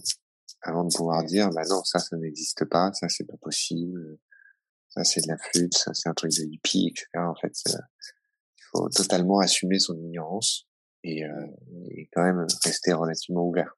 [0.61, 4.17] avant de pouvoir dire, bah non, ça, ça n'existe pas, ça, c'est pas possible,
[4.97, 7.07] ça c'est de la flûte, ça c'est un truc de hippie, etc.
[7.15, 10.67] En fait, il faut totalement assumer son ignorance
[11.03, 11.47] et, euh,
[11.91, 13.77] et quand même rester relativement ouvert.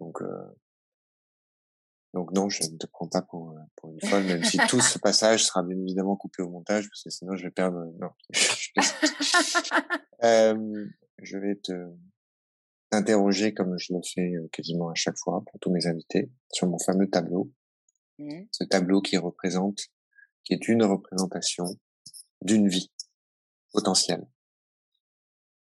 [0.00, 0.26] Donc, euh,
[2.12, 4.80] donc non, je ne te prends pas pour, euh, pour une folle, même si tout
[4.80, 7.84] ce passage sera bien évidemment coupé au montage, parce que sinon je vais perdre.
[8.00, 8.10] Non,
[10.24, 10.86] euh,
[11.22, 11.72] je vais te
[12.90, 16.66] t'interroger comme je le fais euh, quasiment à chaque fois pour tous mes invités sur
[16.66, 17.52] mon fameux tableau.
[18.18, 18.42] Mmh.
[18.50, 19.78] Ce tableau qui représente
[20.44, 21.64] qui est une représentation
[22.42, 22.90] d'une vie
[23.72, 24.26] potentielle.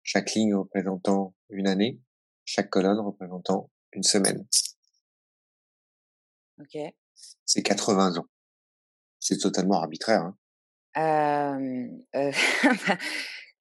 [0.02, 2.00] Chaque ligne représentant une année,
[2.46, 4.46] chaque colonne représentant une semaine.
[6.60, 6.78] Ok.
[7.46, 8.28] C'est 80 ans.
[9.20, 10.22] C'est totalement arbitraire.
[10.22, 10.38] Hein.
[10.98, 11.88] Euh,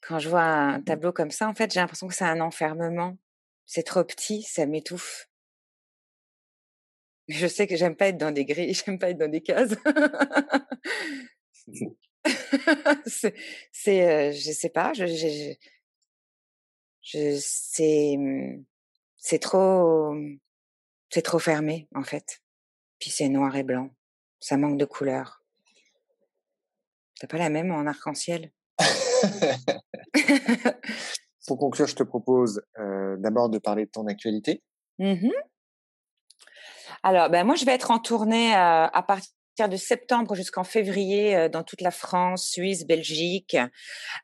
[0.00, 3.16] quand je vois un tableau comme ça, en fait, j'ai l'impression que c'est un enfermement.
[3.66, 5.28] C'est trop petit, ça m'étouffe.
[7.29, 9.75] Je sais que j'aime pas être dans des grilles, j'aime pas être dans des cases.
[13.07, 13.35] c'est,
[13.73, 15.55] c'est je sais pas, je, je,
[17.03, 18.64] je, c'est, mmh,
[19.16, 20.14] c'est trop,
[21.11, 22.43] c'est trop fermé en fait.
[22.99, 23.91] Puis c'est noir et blanc,
[24.41, 25.45] ça manque de couleur.
[27.14, 28.51] C'est pas la même en arc-en-ciel.
[31.47, 34.62] Pour conclure, je te propose euh, d'abord de parler de ton actualité.
[34.99, 35.31] Mmh
[37.05, 41.36] Alors, ben moi, je vais être en tournée euh, à partir de septembre jusqu'en février
[41.36, 43.57] euh, dans toute la France, Suisse, Belgique,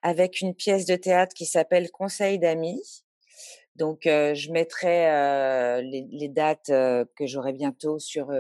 [0.03, 3.05] avec une pièce de théâtre qui s'appelle Conseil d'amis.
[3.75, 5.07] Donc, je mettrai
[5.83, 8.33] les, dates que j'aurai bientôt sur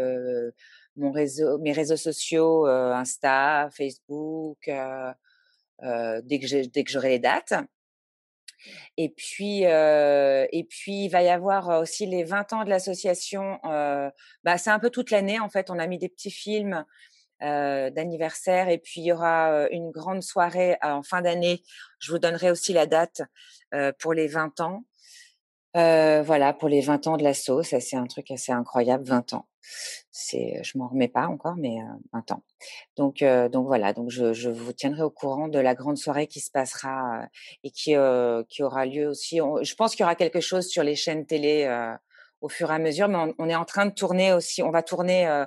[0.96, 7.54] mon réseau, mes réseaux sociaux, Insta, Facebook, dès que j'aurai les dates.
[8.96, 13.58] Et puis, et puis, il va y avoir aussi les 20 ans de l'association.
[13.62, 15.70] bah, c'est un peu toute l'année en fait.
[15.70, 16.84] On a mis des petits films
[17.40, 21.62] d'anniversaire et puis il y aura une grande soirée en fin d'année.
[22.00, 23.22] Je vous donnerai aussi la date
[23.98, 24.84] pour les 20 ans.
[25.74, 29.46] Voilà, pour les 20 ans de l'asso, ça c'est un truc assez incroyable, 20 ans
[30.10, 32.42] c'est, je m'en remets pas encore, mais euh, un temps.
[32.96, 33.92] Donc, donc voilà.
[33.92, 37.22] Donc je, vous tiendrai au courant de la grande soirée qui se passera
[37.62, 37.94] et qui
[38.48, 39.38] qui aura lieu aussi.
[39.38, 41.68] je pense qu'il y aura quelque chose sur les chaînes télé
[42.40, 44.62] au fur et à mesure, mais on, est en train de tourner aussi.
[44.62, 45.44] On va tourner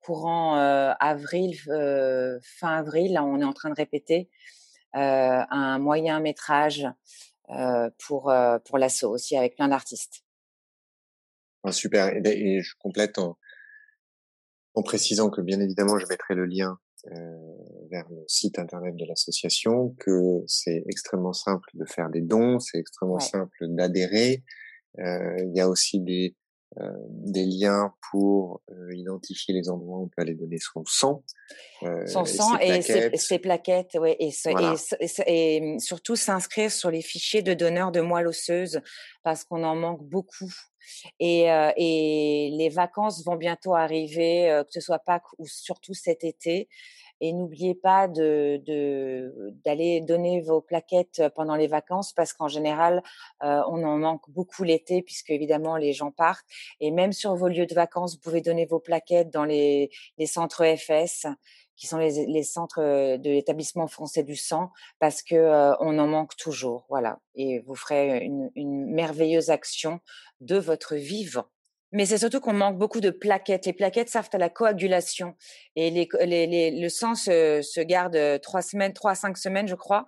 [0.00, 3.12] courant avril, fin avril.
[3.12, 4.28] Là, on est en train de répéter
[4.94, 6.88] un moyen métrage
[8.06, 8.32] pour
[8.64, 10.24] pour l'assaut aussi avec plein d'artistes.
[11.64, 12.14] Ah, super.
[12.14, 13.36] Et, et, je complète en,
[14.74, 17.36] en précisant que bien évidemment je mettrai le lien euh,
[17.90, 22.78] vers le site internet de l'association, que c'est extrêmement simple de faire des dons, c'est
[22.78, 24.44] extrêmement simple d'adhérer.
[24.98, 26.34] Euh, il y a aussi des
[26.76, 31.24] euh, des liens pour euh, identifier les endroits où on peut aller donner son sang.
[31.82, 34.30] Euh, son sang et ses, plaquettes, ouais, et,
[35.26, 38.82] et, mmh, surtout s'inscrire sur les fichiers de donneurs de moelle osseuse
[39.24, 40.52] parce qu'on en manque beaucoup.
[41.20, 41.44] Et,
[41.76, 46.68] et les vacances vont bientôt arriver, que ce soit Pâques ou surtout cet été.
[47.20, 48.62] Et n'oubliez pas de
[49.64, 53.02] d'aller donner vos plaquettes pendant les vacances parce qu'en général,
[53.40, 56.46] on en manque beaucoup l'été puisque évidemment les gens partent.
[56.80, 60.26] Et même sur vos lieux de vacances, vous pouvez donner vos plaquettes dans les, les
[60.26, 61.26] centres FS
[61.78, 62.80] qui sont les, centres
[63.16, 65.36] de l'établissement français du sang, parce que
[65.80, 67.20] on en manque toujours, voilà.
[67.36, 70.00] Et vous ferez une merveilleuse action
[70.40, 71.46] de votre vivant.
[71.92, 73.64] Mais c'est surtout qu'on manque beaucoup de plaquettes.
[73.64, 75.34] Les plaquettes servent à la coagulation
[75.74, 79.68] et les, les, les, le sang se, se, garde trois semaines, trois à cinq semaines,
[79.68, 80.06] je crois.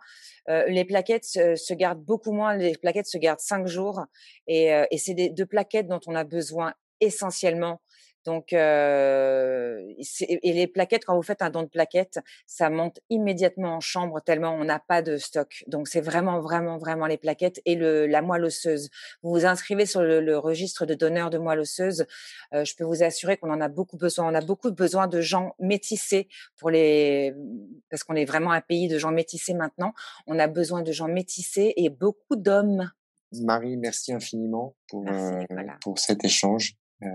[0.50, 2.54] Euh, les plaquettes se, se, gardent beaucoup moins.
[2.54, 4.04] Les plaquettes se gardent cinq jours
[4.46, 7.80] et, euh, et c'est des, de plaquettes dont on a besoin essentiellement
[8.26, 9.80] donc, euh,
[10.20, 14.20] et les plaquettes, quand vous faites un don de plaquettes, ça monte immédiatement en chambre
[14.20, 15.64] tellement on n'a pas de stock.
[15.68, 18.90] Donc, c'est vraiment, vraiment, vraiment les plaquettes et le, la moelle osseuse.
[19.22, 22.06] Vous vous inscrivez sur le, registre de donneurs de moelle osseuse.
[22.54, 24.30] Euh, je peux vous assurer qu'on en a beaucoup besoin.
[24.30, 27.34] On a beaucoup besoin de gens métissés pour les,
[27.90, 29.92] parce qu'on est vraiment un pays de gens métissés maintenant.
[30.26, 32.90] On a besoin de gens métissés et beaucoup d'hommes.
[33.32, 35.42] Marie, merci infiniment pour, euh,
[35.80, 36.74] pour cet échange.
[37.02, 37.06] Euh,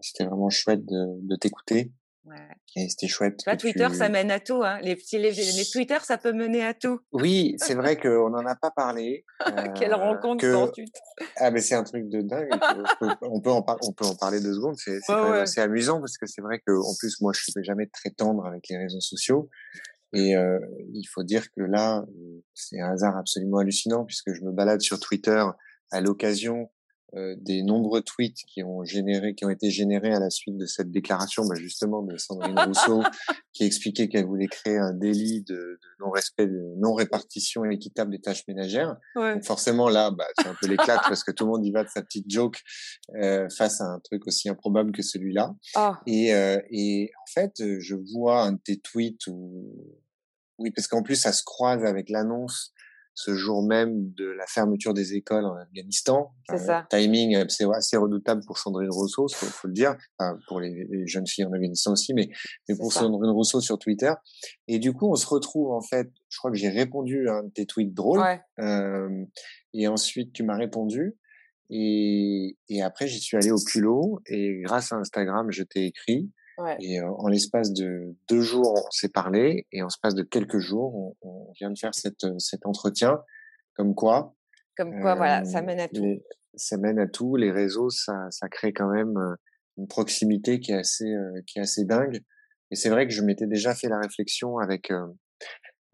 [0.00, 1.92] c'était vraiment chouette de, de t'écouter.
[2.24, 2.36] Ouais.
[2.76, 3.40] Et c'était chouette.
[3.58, 4.62] Twitter, ça mène à tout.
[4.62, 4.78] Hein.
[4.80, 7.00] Les, petits, les, les, Twitter, ça peut mener à tout.
[7.12, 9.24] Oui, c'est vrai qu'on n'en a pas parlé.
[9.76, 10.84] Quelle euh, rencontre que...
[11.36, 12.48] Ah, mais c'est un truc de dingue.
[13.22, 14.76] on, peut en on peut en parler deux secondes.
[14.76, 15.38] C'est ouais, ouais.
[15.40, 18.10] assez amusant parce que c'est vrai que en plus, moi, je ne suis jamais très
[18.10, 19.50] tendre avec les réseaux sociaux.
[20.14, 20.60] Et euh,
[20.92, 22.04] il faut dire que là,
[22.54, 25.44] c'est un hasard absolument hallucinant puisque je me balade sur Twitter
[25.90, 26.70] à l'occasion
[27.14, 30.66] euh, des nombreux tweets qui ont généré, qui ont été générés à la suite de
[30.66, 33.02] cette déclaration, bah justement de Sandrine Rousseau,
[33.52, 38.46] qui expliquait qu'elle voulait créer un délit de, de non-respect, de non-répartition équitable des tâches
[38.48, 38.96] ménagères.
[39.14, 39.34] Ouais.
[39.34, 41.84] Donc forcément là, bah, c'est un peu l'éclate parce que tout le monde y va
[41.84, 42.58] de sa petite joke
[43.20, 45.54] euh, face à un truc aussi improbable que celui-là.
[45.76, 45.92] Oh.
[46.06, 50.00] Et, euh, et en fait, je vois un de tes tweets où
[50.58, 52.72] oui, parce qu'en plus ça se croise avec l'annonce
[53.14, 56.32] ce jour même de la fermeture des écoles en Afghanistan.
[56.48, 56.86] C'est ça.
[56.90, 60.86] Timing euh, c'est assez redoutable pour Sandrine Rousseau, faut, faut le dire, enfin, pour les,
[60.88, 62.28] les, jeunes filles en Afghanistan aussi, mais,
[62.68, 64.12] mais pour Sandrine Rousseau sur Twitter.
[64.68, 66.10] Et du coup, on se retrouve en fait.
[66.28, 68.20] Je crois que j'ai répondu à un de tes tweets drôles.
[68.20, 68.40] Ouais.
[68.60, 69.24] Euh,
[69.74, 71.16] et ensuite, tu m'as répondu.
[71.68, 74.20] Et, et après, j'y suis allé au culot.
[74.26, 76.30] Et grâce à Instagram, je t'ai écrit.
[76.80, 81.16] Et en l'espace de deux jours, on s'est parlé et en l'espace de quelques jours,
[81.22, 83.20] on, vient de faire cette, cet entretien.
[83.74, 84.34] Comme quoi
[84.76, 86.20] Comme quoi, voilà, ça mène à tout.
[86.54, 87.36] ça mène à tout.
[87.36, 89.18] Les réseaux, ça, ça crée quand même
[89.78, 91.14] une proximité qui est assez,
[91.46, 92.20] qui est assez dingue.
[92.70, 94.90] Et c'est vrai que je m'étais déjà fait la réflexion avec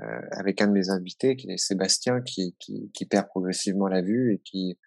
[0.01, 4.01] euh, avec un de mes invités, qui est Sébastien, qui, qui, qui perd progressivement la
[4.01, 4.79] vue et qui,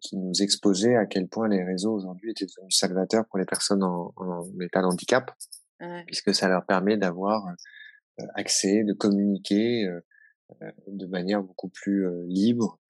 [0.00, 3.82] qui nous exposait à quel point les réseaux aujourd'hui étaient devenus salvateurs pour les personnes
[3.82, 5.30] en, en état de handicap,
[6.06, 7.46] puisque ça leur permet d'avoir
[8.20, 10.00] euh, accès, de communiquer euh,
[10.88, 12.80] de manière beaucoup plus libre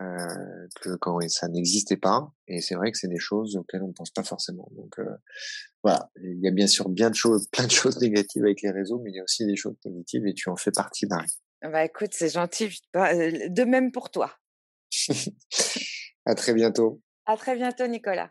[0.00, 2.32] euh, que quand ça n'existait pas.
[2.46, 4.68] Et c'est vrai que c'est des choses auxquelles on ne pense pas forcément.
[4.76, 5.16] Donc euh,
[5.82, 8.70] voilà, il y a bien sûr bien de choses, plein de choses négatives avec les
[8.70, 11.40] réseaux, mais il y a aussi des choses positives et tu en fais partie, Marie.
[11.62, 12.78] Bah écoute, c'est gentil.
[12.94, 14.30] Euh, de même pour toi.
[16.28, 17.00] à très bientôt.
[17.24, 18.30] À très bientôt, Nicolas.